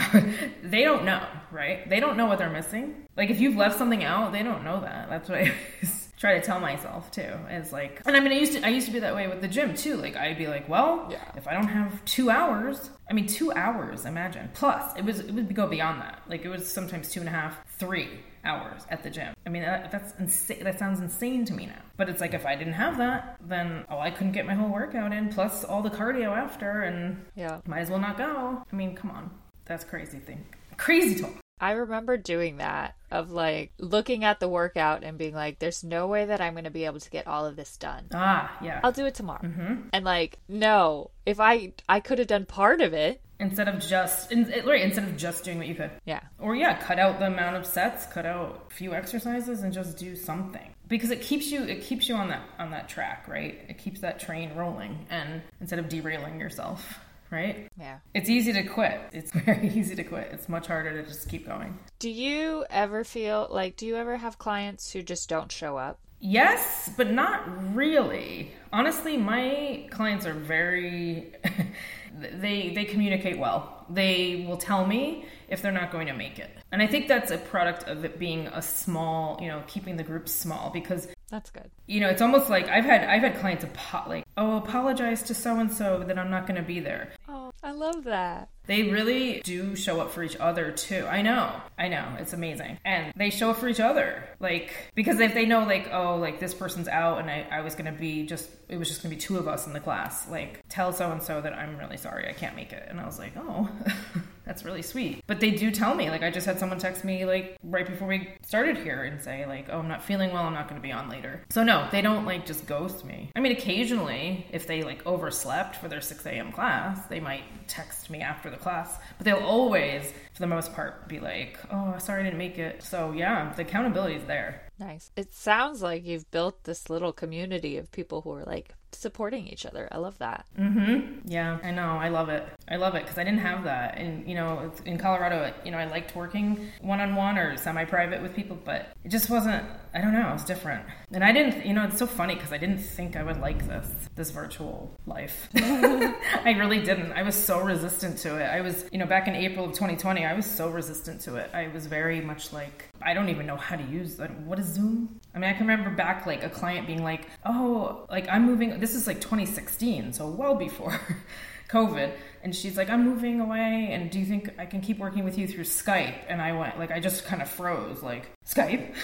[0.65, 1.89] they don't know, right?
[1.89, 3.07] They don't know what they're missing.
[3.17, 5.09] Like if you've left something out, they don't know that.
[5.09, 5.53] That's what I
[6.21, 7.33] try to tell myself too.
[7.51, 9.41] Is like, and I mean, I used to, I used to be that way with
[9.41, 9.97] the gym too.
[9.97, 11.25] Like I'd be like, well, yeah.
[11.35, 14.05] if I don't have two hours, I mean, two hours.
[14.05, 14.51] Imagine.
[14.55, 16.23] Plus, it was it would go beyond that.
[16.29, 19.35] Like it was sometimes two and a half, three hours at the gym.
[19.47, 20.63] I mean, that, that's insane.
[20.63, 21.83] That sounds insane to me now.
[21.97, 24.71] But it's like if I didn't have that, then oh, I couldn't get my whole
[24.71, 25.31] workout in.
[25.31, 28.63] Plus all the cardio after, and yeah, might as well not go.
[28.71, 29.31] I mean, come on,
[29.65, 30.45] that's crazy thing.
[30.77, 31.33] Crazy talk.
[31.61, 36.07] I remember doing that of like looking at the workout and being like, there's no
[36.07, 38.07] way that I'm going to be able to get all of this done.
[38.15, 38.81] Ah, yeah.
[38.83, 39.43] I'll do it tomorrow.
[39.43, 39.89] Mm-hmm.
[39.93, 44.31] And like, no, if I I could have done part of it instead of just
[44.33, 45.91] in, right instead of just doing what you could.
[46.05, 46.21] Yeah.
[46.39, 49.99] Or yeah, cut out the amount of sets, cut out a few exercises, and just
[49.99, 53.59] do something because it keeps you it keeps you on that on that track, right?
[53.69, 57.69] It keeps that train rolling, and instead of derailing yourself right?
[57.79, 57.99] Yeah.
[58.15, 59.01] It's easy to quit.
[59.13, 60.29] It's very easy to quit.
[60.33, 61.79] It's much harder to just keep going.
[61.99, 65.99] Do you ever feel like, do you ever have clients who just don't show up?
[66.21, 68.53] Yes, but not really.
[68.73, 71.33] Honestly, my clients are very
[72.21, 73.87] they they communicate well.
[73.89, 76.51] They will tell me if they're not going to make it.
[76.73, 80.05] And I think that's a product of it being a small, you know, keeping the
[80.05, 81.71] group small because that's good.
[81.87, 85.35] You know, it's almost like I've had I've had clients apo- like, "Oh, apologize to
[85.35, 88.49] so and so that I'm not going to be there." Oh, I love that.
[88.67, 91.07] They really do show up for each other too.
[91.07, 91.61] I know.
[91.79, 92.17] I know.
[92.19, 92.79] It's amazing.
[92.85, 94.29] And they show up for each other.
[94.41, 97.77] Like because if they know like, "Oh, like this person's out and I I was
[97.77, 99.81] going to be just it was just going to be two of us in the
[99.81, 102.85] class." Like, tell so and so that I'm really sorry I can't make it.
[102.89, 103.69] And I was like, "Oh."
[104.51, 105.23] That's really sweet.
[105.29, 108.09] But they do tell me, like, I just had someone text me, like, right before
[108.09, 110.85] we started here and say, like, oh, I'm not feeling well, I'm not going to
[110.85, 111.45] be on later.
[111.51, 113.31] So, no, they don't, like, just ghost me.
[113.37, 116.51] I mean, occasionally, if they, like, overslept for their 6 a.m.
[116.51, 121.09] class, they might text me after the class, but they'll always, for the most part,
[121.09, 122.83] be like, oh, sorry I didn't make it.
[122.83, 124.63] So, yeah, the accountability is there.
[124.79, 125.11] Nice.
[125.17, 129.67] It sounds like you've built this little community of people who are like supporting each
[129.67, 129.89] other.
[129.91, 130.47] I love that.
[130.59, 131.29] Mm-hmm.
[131.29, 131.97] Yeah, I know.
[131.97, 132.47] I love it.
[132.69, 133.99] I love it because I didn't have that.
[133.99, 137.85] And, you know, in Colorado, you know, I liked working one on one or semi
[137.85, 140.85] private with people, but it just wasn't, I don't know, it was different.
[141.13, 143.67] And I didn't, you know, it's so funny because I didn't think I would like
[143.67, 145.49] this, this virtual life.
[145.57, 147.13] I really didn't.
[147.13, 148.45] I was so resistant to it.
[148.45, 151.51] I was, you know, back in April of 2020, I was so resistant to it.
[151.53, 154.19] I was very much like, I don't even know how to use.
[154.45, 155.21] What is Zoom?
[155.35, 158.79] I mean, I can remember back like a client being like, "Oh, like I'm moving."
[158.81, 161.01] This is like 2016, so well before
[161.69, 162.13] COVID.
[162.43, 165.39] And she's like, "I'm moving away, and do you think I can keep working with
[165.39, 168.95] you through Skype?" And I went like, I just kind of froze, like, "Skype?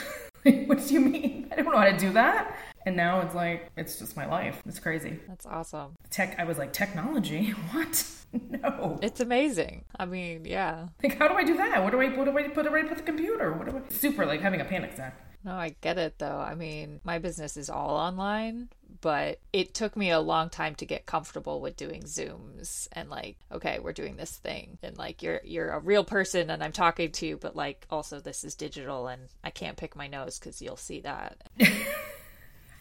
[0.67, 1.49] what do you mean?
[1.53, 2.57] I don't know how to do that."
[2.87, 4.63] And now it's like it's just my life.
[4.65, 5.19] It's crazy.
[5.29, 5.97] That's awesome.
[6.09, 6.37] Tech.
[6.39, 7.51] I was like, technology.
[7.73, 8.07] What?
[8.51, 8.99] No.
[9.01, 9.85] It's amazing.
[9.99, 10.89] I mean, yeah.
[11.03, 11.83] Like, how do I do that?
[11.83, 12.09] What do I?
[12.09, 12.67] What do I put?
[12.67, 13.53] Do I put the computer?
[13.53, 13.93] What do I?
[13.93, 15.19] Super like having a panic attack.
[15.43, 16.39] No, I get it though.
[16.39, 18.69] I mean, my business is all online,
[19.01, 23.37] but it took me a long time to get comfortable with doing Zooms and like,
[23.53, 27.13] okay, we're doing this thing and like you're you're a real person and I'm talking
[27.13, 30.61] to you, but like also this is digital and I can't pick my nose cuz
[30.61, 31.49] you'll see that.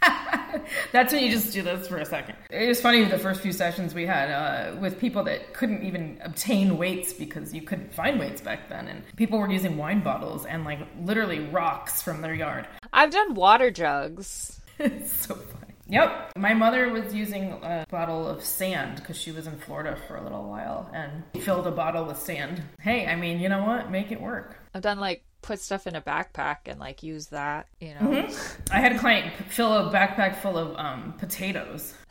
[0.92, 2.36] That's when you just do this for a second.
[2.50, 6.20] It was funny the first few sessions we had uh, with people that couldn't even
[6.24, 10.46] obtain weights because you couldn't find weights back then, and people were using wine bottles
[10.46, 12.68] and like literally rocks from their yard.
[12.94, 14.60] I've done water jugs.
[14.80, 15.74] it's so funny.
[15.88, 16.32] Yep.
[16.36, 20.24] My mother was using a bottle of sand because she was in Florida for a
[20.24, 22.64] little while and filled a bottle with sand.
[22.82, 23.92] Hey, I mean, you know what?
[23.92, 24.58] Make it work.
[24.74, 28.02] I've done like put stuff in a backpack and like use that, you know.
[28.02, 28.74] Mm-hmm.
[28.74, 31.94] I had a client fill a backpack full of um, potatoes.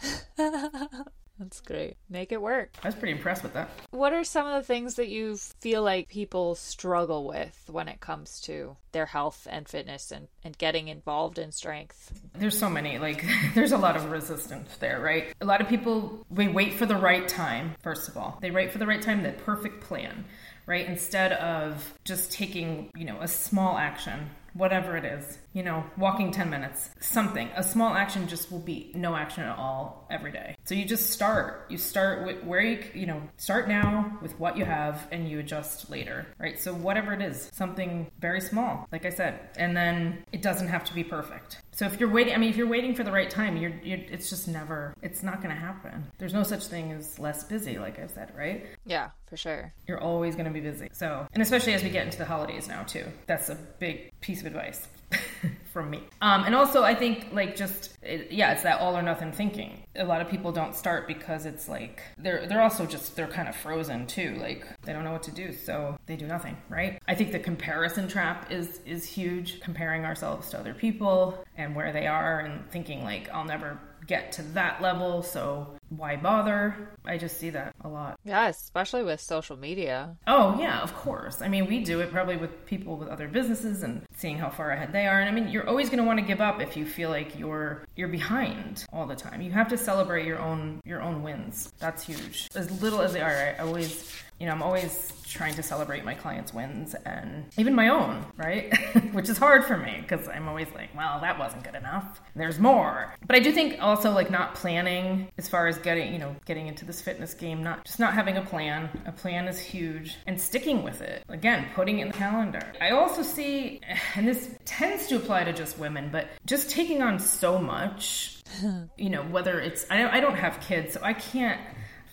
[1.39, 1.97] That's great.
[2.09, 2.77] Make it work.
[2.85, 3.69] I was pretty impressed with that.
[3.91, 7.99] What are some of the things that you feel like people struggle with when it
[7.99, 12.21] comes to their health and fitness and, and getting involved in strength?
[12.35, 13.01] There's so many.
[13.01, 15.35] Like, there's a lot of resistance there, right?
[15.41, 18.39] A lot of people, we wait for the right time, first of all.
[18.41, 20.25] They wait for the right time, the perfect plan
[20.67, 20.87] right?
[20.87, 26.33] Instead of just taking, you know, a small action, whatever it is, you know, walking
[26.33, 27.49] 10 minutes, something.
[27.57, 30.57] A small action just will be no action at all every day.
[30.65, 31.67] So you just start.
[31.71, 35.39] You start with where you, you know, start now with what you have and you
[35.39, 36.61] adjust later, right?
[36.61, 40.85] So whatever it is, something very small, like I said, and then it doesn't have
[40.85, 41.61] to be perfect.
[41.71, 43.99] So if you're waiting, I mean, if you're waiting for the right time, you're, you're
[44.11, 46.07] it's just never, it's not going to happen.
[46.19, 48.67] There's no such thing as less busy, like I said, right?
[48.87, 49.73] Yeah, for sure.
[49.87, 50.89] You're always going to be busy.
[50.93, 53.05] So, and especially as we get into the holidays now, too.
[53.27, 54.87] That's a big piece of advice.
[55.75, 56.01] from me.
[56.23, 59.83] Um, and also, I think like just it, yeah, it's that all or nothing thinking.
[59.97, 63.49] A lot of people don't start because it's like they're they're also just they're kind
[63.49, 64.37] of frozen too.
[64.41, 66.57] Like they don't know what to do, so they do nothing.
[66.69, 67.03] Right?
[67.09, 69.61] I think the comparison trap is is huge.
[69.61, 74.33] Comparing ourselves to other people and where they are, and thinking like I'll never get
[74.33, 76.91] to that level, so why bother?
[77.05, 78.19] I just see that a lot.
[78.25, 80.17] Yeah, especially with social media.
[80.27, 81.43] Oh, yeah, of course.
[81.43, 84.71] I mean, we do it probably with people with other businesses and seeing how far
[84.71, 85.21] ahead they are.
[85.21, 87.39] And I mean, you're always going to want to give up if you feel like
[87.39, 89.41] you're you're behind all the time.
[89.41, 91.73] You have to celebrate your own your own wins.
[91.79, 92.49] That's huge.
[92.55, 94.13] As little as they are, I always
[94.45, 98.77] you know, I'm always trying to celebrate my clients' wins and even my own, right?
[99.15, 102.21] Which is hard for me because I'm always like, well, that wasn't good enough.
[102.37, 103.15] There's more.
[103.27, 106.67] But I do think also like not planning as far as getting, you know, getting
[106.67, 108.91] into this fitness game, not just not having a plan.
[109.07, 111.25] A plan is huge and sticking with it.
[111.31, 112.61] Again, putting it in the calendar.
[112.83, 113.81] I also see,
[114.17, 118.43] and this tends to apply to just women, but just taking on so much,
[118.99, 121.63] you know, whether it's, I don't, I don't have kids, so I can't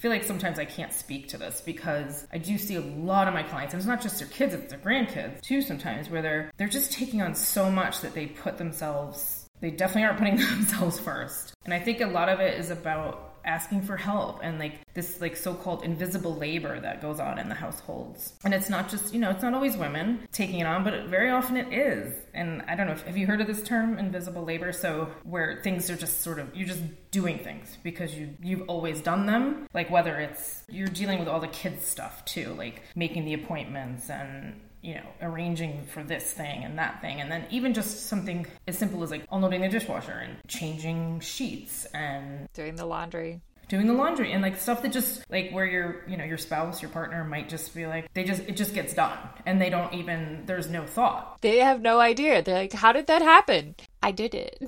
[0.01, 3.35] feel like sometimes I can't speak to this because I do see a lot of
[3.35, 6.51] my clients, and it's not just their kids, it's their grandkids too sometimes, where they're
[6.57, 10.99] they're just taking on so much that they put themselves they definitely aren't putting themselves
[10.99, 11.53] first.
[11.65, 15.21] And I think a lot of it is about asking for help and like this
[15.21, 18.33] like so-called invisible labor that goes on in the households.
[18.43, 21.29] And it's not just you know it's not always women taking it on but very
[21.29, 22.13] often it is.
[22.33, 24.71] And i don't know if have you heard of this term invisible labor?
[24.71, 29.01] So where things are just sort of you're just doing things because you you've always
[29.01, 29.67] done them.
[29.73, 34.09] Like whether it's you're dealing with all the kids stuff too like making the appointments
[34.09, 37.21] and you know, arranging for this thing and that thing.
[37.21, 41.85] And then even just something as simple as like unloading the dishwasher and changing sheets
[41.93, 43.41] and doing the laundry.
[43.69, 46.81] doing the laundry and like stuff that just like where your you know your spouse
[46.81, 49.93] your partner might just be like they just it just gets done and they don't
[49.93, 52.41] even there's no thought They have no idea.
[52.41, 53.75] They're like, how did that happen?
[54.03, 54.59] I did it.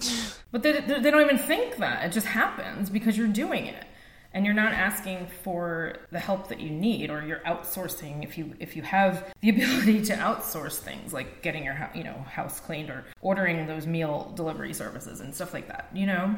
[0.51, 3.85] but they, they don't even think that it just happens because you're doing it
[4.33, 8.53] and you're not asking for the help that you need or you're outsourcing if you
[8.59, 12.89] if you have the ability to outsource things like getting your you know house cleaned
[12.89, 16.35] or ordering those meal delivery services and stuff like that you know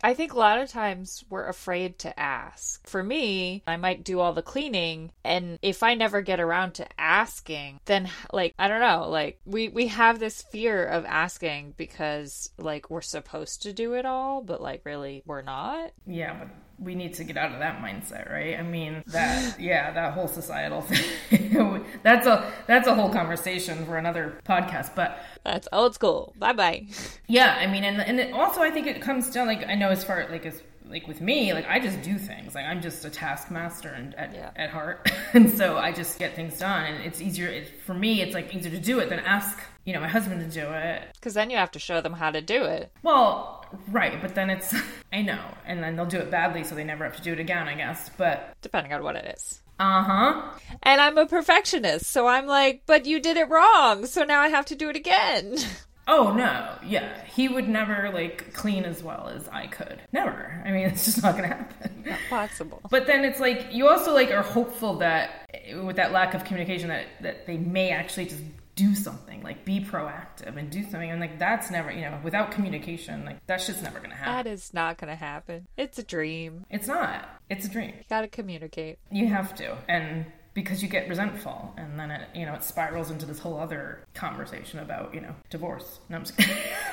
[0.00, 2.86] I think a lot of times we're afraid to ask.
[2.86, 6.86] For me, I might do all the cleaning and if I never get around to
[7.00, 12.50] asking, then like I don't know, like we we have this fear of asking because
[12.58, 15.90] like we're supposed to do it all, but like really we're not.
[16.06, 19.90] yeah but we need to get out of that mindset right i mean that yeah
[19.92, 25.68] that whole societal thing that's a that's a whole conversation for another podcast but That's
[25.72, 26.34] old school.
[26.38, 26.86] Bye-bye.
[27.26, 29.90] Yeah, I mean, and and it also I think it comes down like I know
[29.90, 32.54] as far like as like with me, like I just do things.
[32.54, 34.50] Like I'm just a taskmaster and at, Yeah.
[34.56, 36.84] at heart, and so I just get things done.
[36.94, 38.22] And it's easier it, for me.
[38.22, 41.02] It's like easier to do it than ask you know my husband to do it.
[41.20, 42.90] Cuz then you have to show them how to do it.
[43.02, 43.57] Well,
[43.88, 44.74] right, but then it's
[45.12, 47.40] I know, and then they'll do it badly, so they never have to do it
[47.40, 47.68] again.
[47.68, 49.62] I guess, but Depending on what it is.
[49.78, 50.42] uh huh.
[50.82, 54.48] And I'm a perfectionist, so I'm like, but you did it wrong, so now I
[54.48, 55.56] have to do it again.
[56.10, 60.00] Oh no, yeah, he would never like clean as well as I could.
[60.10, 60.62] Never.
[60.64, 62.02] I mean, it's just not gonna happen.
[62.06, 62.80] Not possible.
[62.90, 65.46] But then it's like you also like are hopeful that
[65.84, 68.40] with that lack of communication that that they may actually just
[68.78, 71.10] do something, like be proactive and do something.
[71.10, 74.32] And like that's never, you know, without communication, like that shit's never gonna happen.
[74.32, 75.66] That is not to happen.
[75.76, 76.64] It's a dream.
[76.70, 77.28] It's not.
[77.50, 77.94] It's a dream.
[77.98, 79.00] You got to communicate.
[79.10, 79.76] You have to.
[79.88, 83.58] And because you get resentful and then it you know it spirals into this whole
[83.58, 85.98] other conversation about, you know, divorce.
[86.08, 86.40] No, I'm just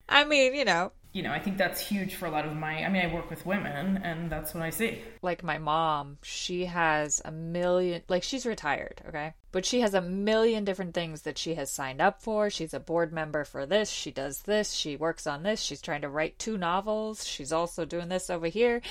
[0.07, 2.83] I mean, you know, you know, I think that's huge for a lot of my
[2.85, 5.01] I mean I work with women and that's what I see.
[5.21, 9.33] like my mom, she has a million, like she's retired, okay?
[9.51, 12.51] But she has a million different things that she has signed up for.
[12.51, 13.89] She's a board member for this.
[13.89, 14.73] She does this.
[14.73, 15.59] She works on this.
[15.59, 17.25] She's trying to write two novels.
[17.25, 18.81] She's also doing this over here.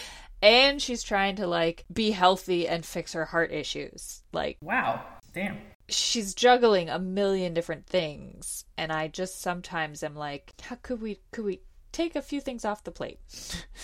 [0.43, 4.23] And she's trying to like be healthy and fix her heart issues.
[4.33, 5.05] Like Wow.
[5.33, 5.59] Damn.
[5.89, 8.65] she's juggling a million different things.
[8.77, 11.61] And I just sometimes am like, how could we could we
[11.92, 13.18] take a few things off the plate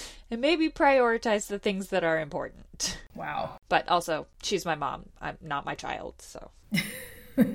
[0.31, 2.99] and maybe prioritize the things that are important?
[3.15, 3.59] Wow.
[3.69, 5.07] But also, she's my mom.
[5.21, 6.51] I'm not my child, so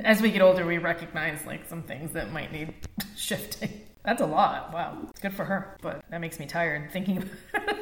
[0.03, 2.73] As we get older, we recognize like some things that might need
[3.15, 3.81] shifting.
[4.03, 4.73] That's a lot.
[4.73, 4.97] Wow.
[5.09, 7.78] It's good for her, but that makes me tired thinking about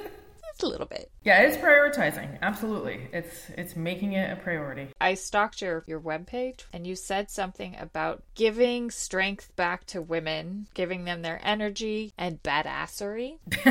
[0.58, 0.64] it.
[0.64, 1.12] it's a little bit.
[1.24, 2.40] Yeah, it's prioritizing.
[2.42, 3.08] Absolutely.
[3.14, 4.90] It's it's making it a priority.
[5.00, 10.68] I stalked your your webpage and you said something about giving strength back to women,
[10.74, 13.38] giving them their energy and badassery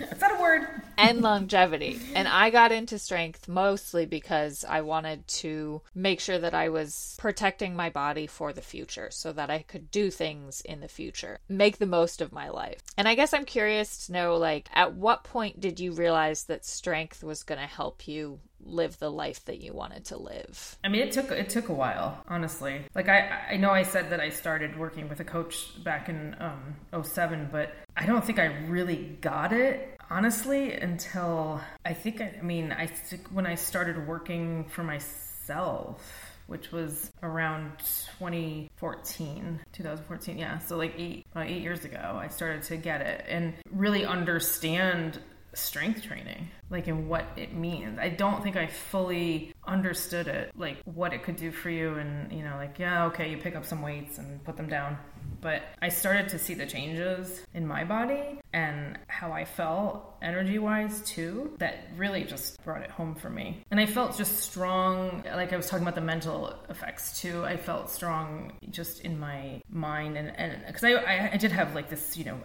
[0.00, 0.66] Is that a word?
[1.00, 1.98] And longevity.
[2.14, 7.16] And I got into strength mostly because I wanted to make sure that I was
[7.18, 11.38] protecting my body for the future so that I could do things in the future,
[11.48, 12.80] make the most of my life.
[12.96, 16.64] And I guess I'm curious to know like at what point did you realize that
[16.64, 20.76] strength was going to help you live the life that you wanted to live?
[20.84, 22.82] I mean, it took it took a while, honestly.
[22.94, 26.36] Like I I know I said that I started working with a coach back in
[26.40, 32.34] um 07, but I don't think I really got it honestly until I think I,
[32.38, 32.88] I mean I
[33.32, 37.70] when I started working for myself which was around
[38.18, 43.24] 2014 2014 yeah so like eight about eight years ago i started to get it
[43.28, 45.20] and really understand
[45.54, 47.98] strength training like and what it means.
[47.98, 52.32] I don't think i fully understood it like what it could do for you and
[52.32, 54.96] you know like yeah okay you pick up some weights and put them down.
[55.40, 60.58] But i started to see the changes in my body and how i felt energy
[60.58, 63.62] wise too that really just brought it home for me.
[63.70, 67.44] And i felt just strong like i was talking about the mental effects too.
[67.44, 72.16] I felt strong just in my mind and because I i did have like this
[72.16, 72.38] you know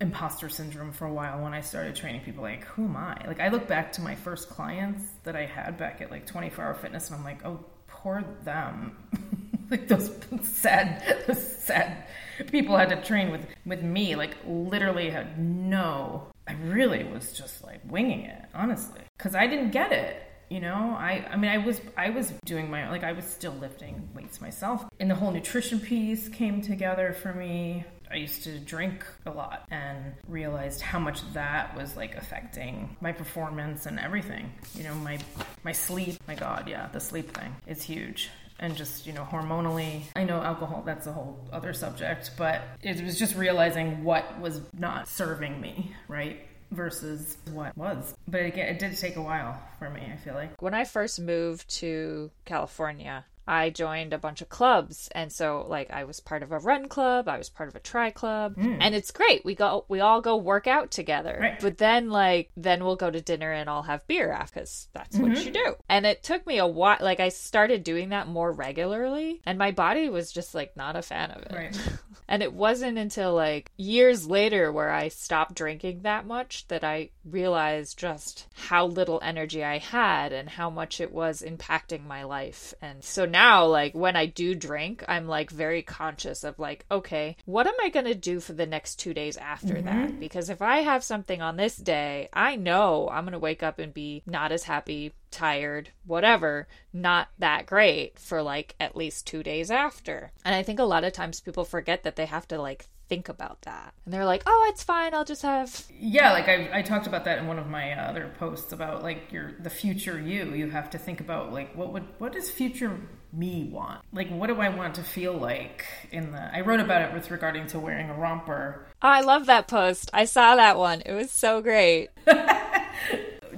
[0.00, 3.16] imposter syndrome for a while when I started training people like who am I?
[3.26, 6.64] Like I look back to my first clients that I had back at like 24
[6.64, 8.96] hour fitness and I'm like oh poor them.
[9.70, 12.06] Like those sad those sad
[12.52, 17.64] people had to train with with me like literally had no I really was just
[17.64, 19.00] like winging it honestly.
[19.18, 20.94] Cuz I didn't get it you know?
[20.98, 24.40] I i mean i was i was doing my like i was still lifting weights
[24.40, 24.84] myself.
[25.00, 27.84] And the whole nutrition piece came together for me
[28.14, 33.10] I used to drink a lot and realized how much that was like affecting my
[33.10, 34.52] performance and everything.
[34.74, 35.18] You know, my
[35.64, 36.22] my sleep.
[36.28, 38.30] My God, yeah, the sleep thing is huge.
[38.60, 43.02] And just, you know, hormonally, I know alcohol, that's a whole other subject, but it
[43.02, 46.46] was just realizing what was not serving me, right?
[46.70, 48.14] versus what was.
[48.26, 50.60] But again, it did take a while for me, I feel like.
[50.60, 55.90] When I first moved to California, I joined a bunch of clubs and so like
[55.90, 58.78] I was part of a run club, I was part of a tri club mm.
[58.80, 59.44] and it's great.
[59.44, 61.38] We go we all go work out together.
[61.40, 61.60] Right.
[61.60, 65.16] But then like then we'll go to dinner and all have beer after cuz that's
[65.16, 65.32] mm-hmm.
[65.32, 65.76] what you do.
[65.88, 69.70] And it took me a while like I started doing that more regularly and my
[69.70, 71.52] body was just like not a fan of it.
[71.52, 71.90] Right.
[72.28, 77.10] and it wasn't until like years later where I stopped drinking that much that I
[77.28, 82.74] realized just how little energy I had and how much it was impacting my life.
[82.82, 87.36] And so now like when I do drink, I'm like very conscious of like, okay,
[87.46, 89.86] what am I going to do for the next 2 days after mm-hmm.
[89.86, 90.20] that?
[90.20, 93.78] Because if I have something on this day, I know I'm going to wake up
[93.78, 99.42] and be not as happy, tired, whatever, not that great for like at least 2
[99.42, 100.30] days after.
[100.44, 103.28] And I think a lot of times people forget that they have to like think
[103.28, 103.94] about that.
[104.04, 105.14] And they're like, oh, it's fine.
[105.14, 105.84] I'll just have.
[105.98, 109.32] Yeah, like I, I talked about that in one of my other posts about like
[109.32, 110.54] your the future you.
[110.54, 112.98] You have to think about like what would what does future
[113.32, 114.02] me want?
[114.12, 116.54] Like what do I want to feel like in the?
[116.54, 118.86] I wrote about it with regarding to wearing a romper.
[119.02, 120.10] Oh, I love that post.
[120.12, 121.02] I saw that one.
[121.04, 122.10] It was so great.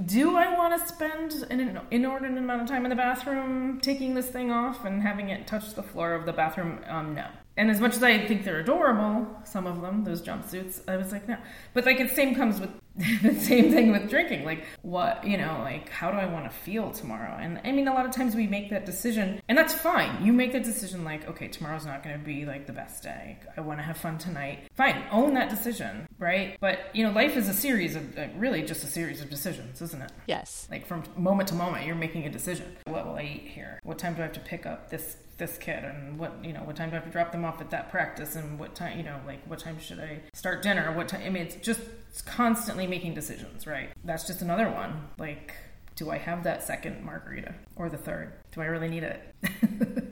[0.04, 4.28] do I want to spend an inordinate amount of time in the bathroom taking this
[4.28, 6.80] thing off and having it touch the floor of the bathroom?
[6.88, 7.26] Um, no
[7.56, 11.12] and as much as I think they're adorable, some of them, those jumpsuits, I was
[11.12, 11.36] like, no.
[11.72, 12.70] But like, the same comes with
[13.22, 14.44] the same thing with drinking.
[14.44, 17.36] Like, what, you know, like, how do I want to feel tomorrow?
[17.38, 20.24] And I mean, a lot of times we make that decision, and that's fine.
[20.24, 23.38] You make the decision, like, okay, tomorrow's not going to be like the best day.
[23.56, 24.60] I want to have fun tonight.
[24.74, 26.56] Fine, own that decision, right?
[26.58, 29.82] But, you know, life is a series of, uh, really just a series of decisions,
[29.82, 30.12] isn't it?
[30.26, 30.66] Yes.
[30.70, 32.76] Like, from moment to moment, you're making a decision.
[32.86, 33.78] What will I eat here?
[33.82, 36.60] What time do I have to pick up this this kid and what you know
[36.60, 38.96] what time do I have to drop them off at that practice and what time
[38.96, 41.80] you know like what time should I start dinner what time I mean it's just
[42.08, 45.52] it's constantly making decisions right that's just another one like
[45.96, 48.34] do I have that second margarita or the third?
[48.52, 49.34] Do I really need it?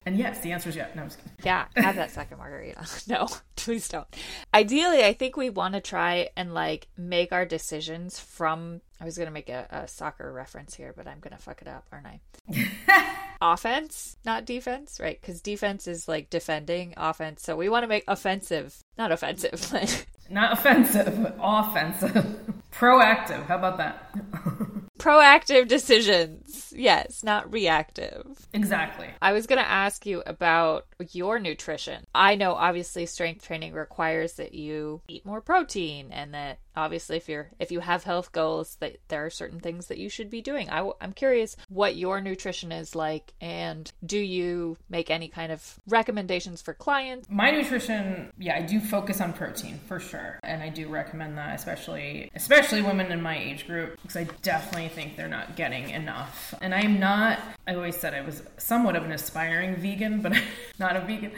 [0.07, 0.89] and yes, the answer is yeah.
[0.95, 1.33] No, I'm just kidding.
[1.45, 2.87] Yeah, have that second margarita.
[3.07, 4.07] no, please don't.
[4.53, 8.81] Ideally, I think we want to try and like make our decisions from.
[8.99, 11.61] I was going to make a, a soccer reference here, but I'm going to fuck
[11.61, 13.18] it up, aren't I?
[13.53, 15.20] Offense, not defense, right?
[15.20, 17.42] Because defense is like defending offense.
[17.42, 20.07] So we want to make offensive, not offensive.
[20.30, 22.36] not offensive, offensive.
[22.72, 23.47] Proactive.
[23.47, 24.12] How about that?
[24.99, 26.43] proactive decisions.
[26.74, 28.46] Yes, not reactive.
[28.52, 29.09] Exactly.
[29.20, 32.05] I was going to ask you about your nutrition.
[32.14, 37.28] I know obviously strength training requires that you eat more protein and that obviously if
[37.28, 40.40] you're if you have health goals that there are certain things that you should be
[40.40, 45.52] doing I, i'm curious what your nutrition is like and do you make any kind
[45.52, 50.62] of recommendations for clients my nutrition yeah i do focus on protein for sure and
[50.62, 55.16] i do recommend that especially especially women in my age group because i definitely think
[55.16, 59.12] they're not getting enough and i'm not i always said i was somewhat of an
[59.12, 60.32] aspiring vegan but
[60.78, 61.32] not a vegan.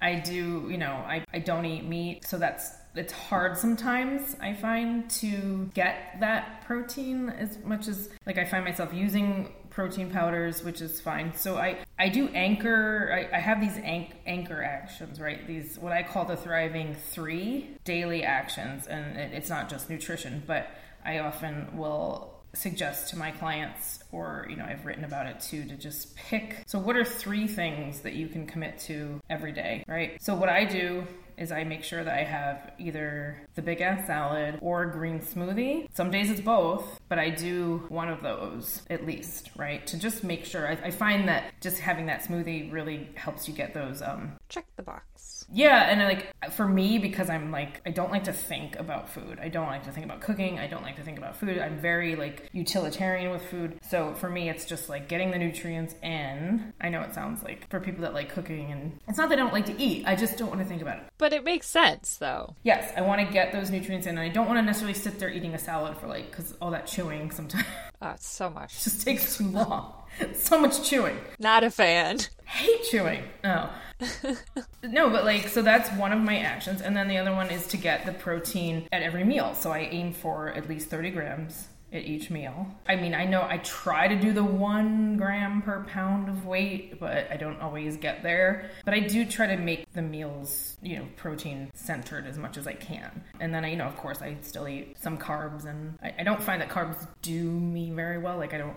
[0.00, 4.52] I do you know i, I don't eat meat so that's it's hard sometimes i
[4.52, 10.62] find to get that protein as much as like i find myself using protein powders
[10.62, 11.32] which is fine.
[11.34, 15.46] So i i do anchor i, I have these anch- anchor actions right?
[15.46, 18.86] These what i call the thriving three daily actions.
[18.86, 20.68] And it, it's not just nutrition but
[21.04, 25.64] i often will suggest to my clients or you know I've written about it too
[25.64, 29.84] to just pick so what are three things that you can commit to every day
[29.86, 31.06] right so what I do
[31.40, 35.20] is I make sure that I have either the big ass salad or a green
[35.20, 35.86] smoothie.
[35.94, 39.84] Some days it's both, but I do one of those at least, right?
[39.86, 40.68] To just make sure.
[40.68, 44.02] I, I find that just having that smoothie really helps you get those.
[44.02, 48.24] Um, Check the box yeah, and like for me, because I'm like I don't like
[48.24, 49.38] to think about food.
[49.40, 50.58] I don't like to think about cooking.
[50.58, 51.58] I don't like to think about food.
[51.58, 53.78] I'm very like utilitarian with food.
[53.88, 56.72] So for me, it's just like getting the nutrients in.
[56.80, 59.42] I know it sounds like for people that like cooking, and it's not that I
[59.42, 60.04] don't like to eat.
[60.06, 61.04] I just don't want to think about it.
[61.18, 62.54] But it makes sense though.
[62.62, 65.18] Yes, I want to get those nutrients in, and I don't want to necessarily sit
[65.18, 67.66] there eating a salad for like because all that chewing sometimes.
[68.02, 68.72] Oh, so much.
[68.78, 69.94] it just takes too long.
[70.34, 71.16] so much chewing.
[71.38, 72.18] Not a fan.
[72.44, 73.24] Hate chewing.
[73.44, 73.70] Oh.
[74.82, 76.80] no, but like, so that's one of my actions.
[76.80, 79.54] And then the other one is to get the protein at every meal.
[79.54, 82.66] So I aim for at least 30 grams at each meal.
[82.88, 87.00] I mean, I know I try to do the one gram per pound of weight,
[87.00, 88.70] but I don't always get there.
[88.84, 92.66] But I do try to make the meals, you know, protein centered as much as
[92.66, 93.24] I can.
[93.40, 96.22] And then I, you know, of course, I still eat some carbs, and I, I
[96.22, 98.36] don't find that carbs do me very well.
[98.36, 98.76] Like, I don't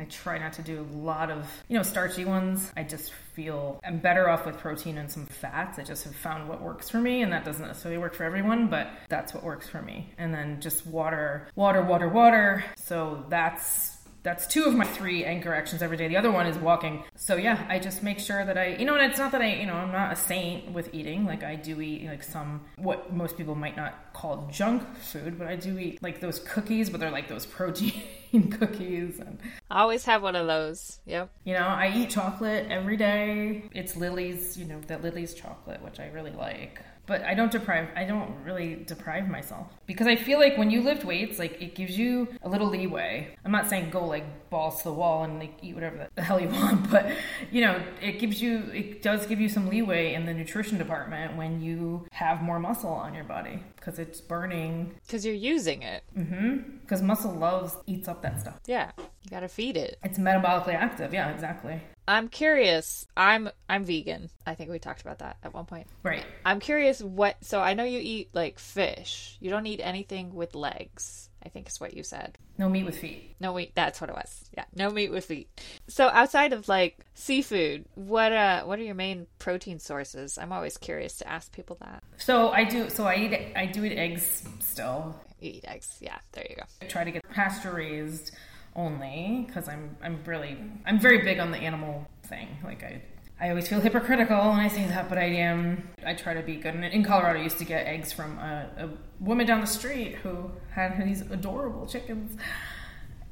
[0.00, 2.72] I try not to do a lot of, you know, starchy ones.
[2.76, 5.78] I just feel I'm better off with protein and some fats.
[5.78, 8.68] I just have found what works for me, and that doesn't necessarily work for everyone,
[8.68, 10.12] but that's what works for me.
[10.16, 12.64] And then just water, water, water, water.
[12.76, 16.08] So that's that's two of my three anchor actions every day.
[16.08, 17.04] The other one is walking.
[17.16, 19.54] So yeah, I just make sure that I, you know, and it's not that I,
[19.54, 21.24] you know, I'm not a saint with eating.
[21.24, 25.48] Like I do eat like some what most people might not call junk food, but
[25.48, 27.92] I do eat like those cookies, but they're like those protein
[28.58, 29.18] cookies.
[29.18, 29.38] And
[29.70, 31.00] I always have one of those.
[31.06, 31.30] Yep.
[31.44, 33.64] You know, I eat chocolate every day.
[33.72, 37.88] It's Lily's, you know, that Lily's chocolate, which I really like but I don't deprive
[37.96, 41.74] I don't really deprive myself because I feel like when you lift weights like it
[41.74, 43.34] gives you a little leeway.
[43.44, 46.38] I'm not saying go like balls to the wall and like eat whatever the hell
[46.38, 47.10] you want, but
[47.50, 51.36] you know, it gives you it does give you some leeway in the nutrition department
[51.36, 56.04] when you have more muscle on your body because it's burning because you're using it.
[56.16, 56.80] Mhm.
[56.82, 58.60] Because muscle loves eats up that stuff.
[58.66, 59.98] Yeah, you got to feed it.
[60.04, 61.12] It's metabolically active.
[61.12, 61.80] Yeah, exactly.
[62.10, 63.06] I'm curious.
[63.16, 64.30] I'm I'm vegan.
[64.44, 65.86] I think we talked about that at one point.
[66.02, 66.24] Right.
[66.44, 69.36] I'm curious what so I know you eat like fish.
[69.38, 71.30] You don't eat anything with legs.
[71.40, 72.36] I think is what you said.
[72.58, 73.36] No meat with feet.
[73.38, 73.76] No meat.
[73.76, 74.44] That's what it was.
[74.56, 75.48] Yeah, no meat with feet.
[75.86, 80.36] So outside of like seafood, what uh what are your main protein sources?
[80.36, 82.02] I'm always curious to ask people that.
[82.16, 82.90] So I do.
[82.90, 83.52] So I eat.
[83.54, 85.14] I do eat eggs still.
[85.38, 85.96] You eat eggs.
[86.00, 86.62] Yeah, there you go.
[86.82, 88.32] I try to get pasture raised
[88.76, 90.56] only because I'm I'm really
[90.86, 92.48] I'm very big on the animal thing.
[92.64, 93.02] Like I
[93.40, 95.88] I always feel hypocritical when I say that, but I am.
[96.04, 96.74] I try to be good.
[96.74, 100.16] And in Colorado, I used to get eggs from a, a woman down the street
[100.16, 102.36] who had these adorable chickens,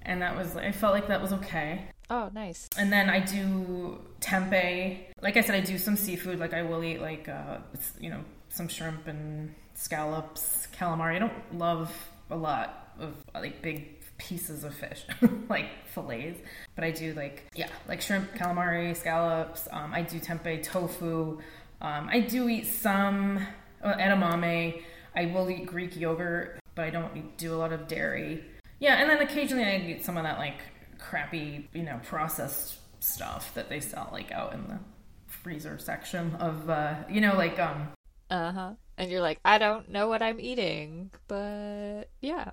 [0.03, 1.91] and that was I felt like that was okay.
[2.11, 2.71] Oh, nice.
[2.79, 4.99] And then I do tempeh.
[5.21, 6.39] Like I said, I do some seafood.
[6.39, 7.59] Like I will eat like uh,
[8.01, 11.17] you know some shrimp and scallops, calamari.
[11.17, 11.93] I don't love
[12.31, 15.05] a lot of like big pieces of fish,
[15.49, 16.41] like fillets.
[16.75, 19.69] But I do like, yeah, like shrimp, calamari, scallops.
[19.73, 21.41] Um, I do tempeh, tofu.
[21.81, 23.39] Um, I do eat some
[23.83, 24.83] uh, edamame.
[25.17, 28.45] I will eat Greek yogurt, but I don't do a lot of dairy.
[28.81, 30.61] Yeah, and then occasionally I eat some of that like
[30.99, 34.79] crappy, you know, processed stuff that they sell like out in the
[35.27, 37.89] freezer section of, uh, you know, like um.
[38.31, 38.73] Uh huh.
[38.97, 42.51] And you're like, I don't know what I'm eating, but yeah.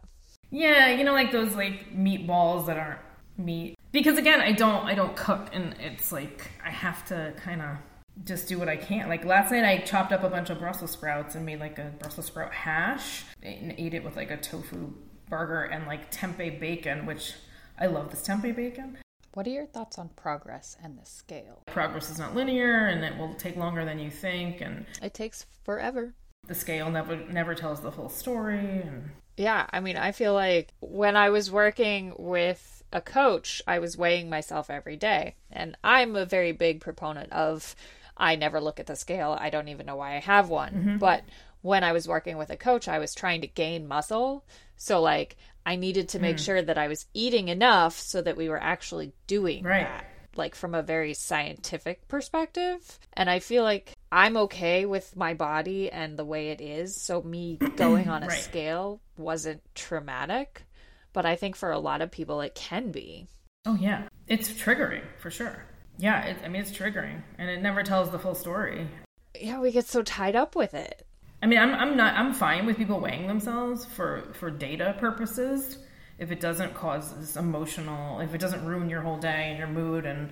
[0.52, 3.00] Yeah, you know, like those like meatballs that aren't
[3.38, 3.78] meat.
[3.92, 7.78] Because again, I don't, I don't cook, and it's like I have to kind of
[8.24, 9.10] just do what I can.
[9.10, 11.94] Like last night, I chopped up a bunch of Brussels sprouts and made like a
[12.00, 14.94] Brussels sprout hash and ate it with like a tofu
[15.30, 17.34] burger and like tempeh bacon, which
[17.80, 18.98] I love this tempeh bacon.
[19.34, 21.64] What are your thoughts on progress and the scale?
[21.66, 25.46] Progress is not linear, and it will take longer than you think, and it takes
[25.64, 26.14] forever.
[26.48, 30.74] The scale never never tells the whole story, and yeah, I mean, I feel like
[30.80, 35.36] when I was working with a coach, I was weighing myself every day.
[35.52, 37.76] And I'm a very big proponent of
[38.18, 39.38] I never look at the scale.
[39.40, 40.74] I don't even know why I have one.
[40.74, 40.98] Mm-hmm.
[40.98, 41.24] But
[41.62, 44.46] when I was working with a coach, I was trying to gain muscle.
[44.78, 46.46] So, like, I needed to make mm.
[46.46, 49.84] sure that I was eating enough so that we were actually doing right.
[49.84, 50.06] that
[50.38, 53.00] like from a very scientific perspective.
[53.14, 57.00] And I feel like I'm okay with my body and the way it is.
[57.00, 58.40] So me going on a right.
[58.40, 60.64] scale wasn't traumatic.
[61.14, 63.28] But I think for a lot of people, it can be.
[63.66, 64.08] Oh, yeah.
[64.28, 65.64] It's triggering for sure.
[65.98, 66.26] Yeah.
[66.26, 68.88] It, I mean, it's triggering and it never tells the full story.
[69.40, 69.60] Yeah.
[69.60, 71.06] We get so tied up with it.
[71.42, 75.78] I mean, I'm, I'm not, I'm fine with people weighing themselves for, for data purposes
[76.18, 79.68] if it doesn't cause this emotional, if it doesn't ruin your whole day and your
[79.68, 80.32] mood and,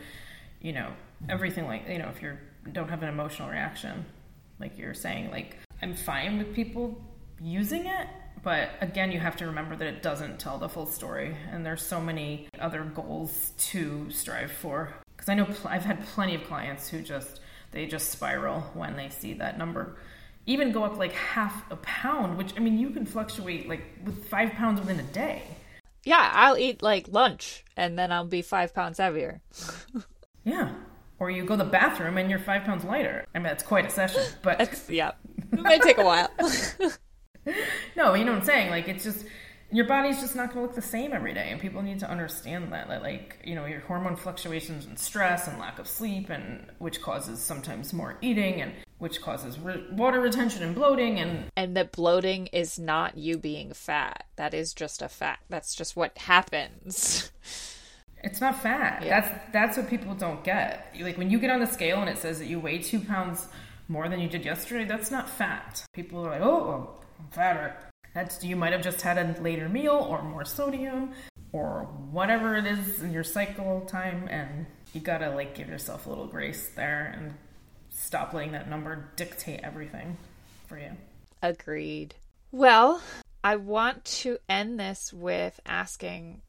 [0.61, 0.91] you know,
[1.29, 2.37] everything like, you know, if you
[2.71, 4.05] don't have an emotional reaction,
[4.59, 7.01] like you're saying, like, I'm fine with people
[7.41, 8.07] using it.
[8.41, 11.35] But again, you have to remember that it doesn't tell the full story.
[11.51, 14.93] And there's so many other goals to strive for.
[15.15, 17.39] Because I know pl- I've had plenty of clients who just,
[17.71, 19.97] they just spiral when they see that number
[20.45, 24.25] even go up like half a pound, which I mean, you can fluctuate like with
[24.25, 25.43] five pounds within a day.
[26.05, 29.41] Yeah, I'll eat like lunch and then I'll be five pounds heavier.
[30.43, 30.73] yeah.
[31.19, 33.25] Or you go to the bathroom and you're five pounds lighter.
[33.33, 34.89] I mean, that's quite a session, but.
[34.89, 35.11] Yeah.
[35.51, 36.29] It might take a while.
[37.95, 38.69] no, you know what I'm saying?
[38.69, 39.25] Like, it's just.
[39.73, 42.09] Your body's just not going to look the same every day, and people need to
[42.09, 42.87] understand that.
[42.87, 47.01] That, like, you know, your hormone fluctuations and stress and lack of sleep, and which
[47.01, 51.91] causes sometimes more eating, and which causes re- water retention and bloating and and that
[51.91, 54.25] bloating is not you being fat.
[54.37, 55.43] That is just a fact.
[55.49, 57.31] That's just what happens.
[58.25, 59.03] It's not fat.
[59.03, 59.19] Yeah.
[59.19, 60.95] that's that's what people don't get.
[60.97, 63.47] Like when you get on the scale and it says that you weigh two pounds
[63.89, 65.83] more than you did yesterday that's not fat.
[65.93, 67.75] People are like oh i'm fatter
[68.13, 71.11] that's you might have just had a later meal or more sodium
[71.51, 76.09] or whatever it is in your cycle time and you gotta like give yourself a
[76.09, 77.33] little grace there and
[77.89, 80.17] stop letting that number dictate everything
[80.67, 80.91] for you.
[81.41, 82.15] Agreed.
[82.51, 83.01] Well,
[83.43, 86.41] I want to end this with asking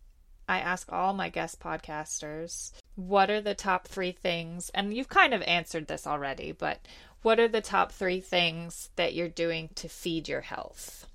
[0.47, 4.71] I ask all my guest podcasters, what are the top three things?
[4.75, 6.81] And you've kind of answered this already, but
[7.23, 11.07] what are the top three things that you're doing to feed your health?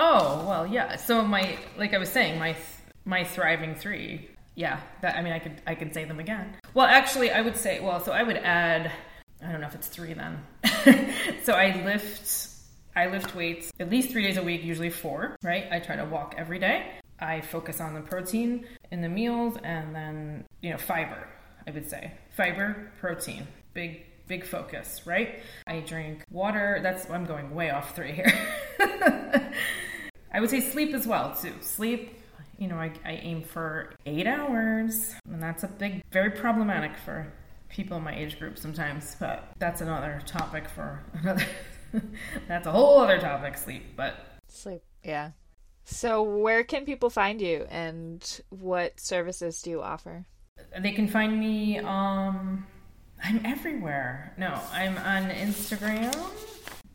[0.00, 0.94] Oh, well, yeah.
[0.94, 2.56] So my, like I was saying, my,
[3.04, 4.28] my thriving three.
[4.54, 6.54] Yeah, that, I mean, I could, I could say them again.
[6.72, 8.92] Well, actually, I would say, well, so I would add,
[9.44, 10.40] I don't know if it's three then.
[11.42, 12.48] so I lift,
[12.94, 15.66] I lift weights at least three days a week, usually four, right?
[15.72, 16.92] I try to walk every day.
[17.18, 21.26] I focus on the protein in the meals and then, you know, fiber,
[21.66, 22.12] I would say.
[22.36, 25.40] Fiber, protein, big, big focus, right?
[25.66, 26.78] I drink water.
[26.84, 28.32] That's, I'm going way off three here.
[30.32, 31.52] I would say sleep as well, too.
[31.60, 32.18] Sleep,
[32.58, 37.32] you know, I, I aim for eight hours, and that's a big, very problematic for
[37.68, 41.44] people in my age group sometimes, but that's another topic for another.
[42.48, 44.14] that's a whole other topic, sleep, but.
[44.48, 45.32] Sleep, yeah.
[45.84, 50.26] So, where can people find you and what services do you offer?
[50.78, 52.66] They can find me um
[53.22, 54.32] I'm everywhere.
[54.36, 56.14] No, I'm on Instagram.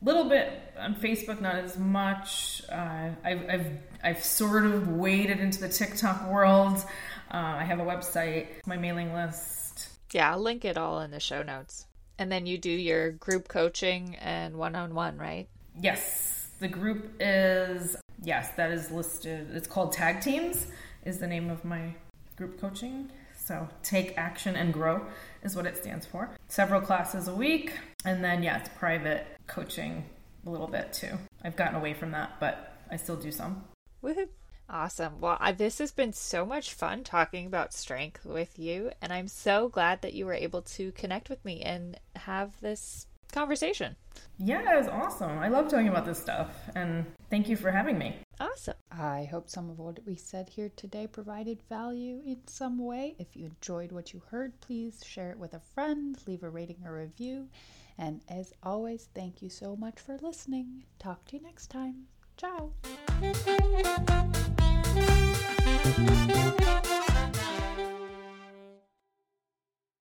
[0.03, 2.61] Little bit on Facebook, not as much.
[2.69, 3.67] Uh, I've, I've,
[4.03, 6.83] I've sort of waded into the TikTok world.
[7.31, 9.87] Uh, I have a website, my mailing list.
[10.11, 11.85] Yeah, I'll link it all in the show notes.
[12.19, 15.47] And then you do your group coaching and one on one, right?
[15.81, 16.49] Yes.
[16.59, 19.47] The group is yes, that is listed.
[19.53, 20.67] It's called Tag Teams,
[21.05, 21.93] is the name of my
[22.35, 23.09] group coaching.
[23.37, 25.05] So, take action and grow
[25.43, 26.35] is what it stands for.
[26.47, 27.73] Several classes a week,
[28.05, 30.05] and then, yeah, it's private coaching
[30.45, 31.17] a little bit too.
[31.43, 33.63] I've gotten away from that, but I still do some.
[34.03, 34.27] Woohoo!
[34.69, 35.19] Awesome.
[35.19, 39.27] Well, I, this has been so much fun talking about strength with you, and I'm
[39.27, 43.95] so glad that you were able to connect with me and have this conversation.
[44.37, 45.37] Yeah, it was awesome.
[45.39, 48.15] I love talking about this stuff, and thank you for having me.
[48.39, 48.75] Awesome.
[48.91, 53.15] I hope some of what we said here today provided value in some way.
[53.17, 56.77] If you enjoyed what you heard, please share it with a friend, leave a rating
[56.85, 57.49] or review.
[57.97, 60.83] And as always, thank you so much for listening.
[60.99, 62.07] Talk to you next time.
[62.37, 62.71] Ciao.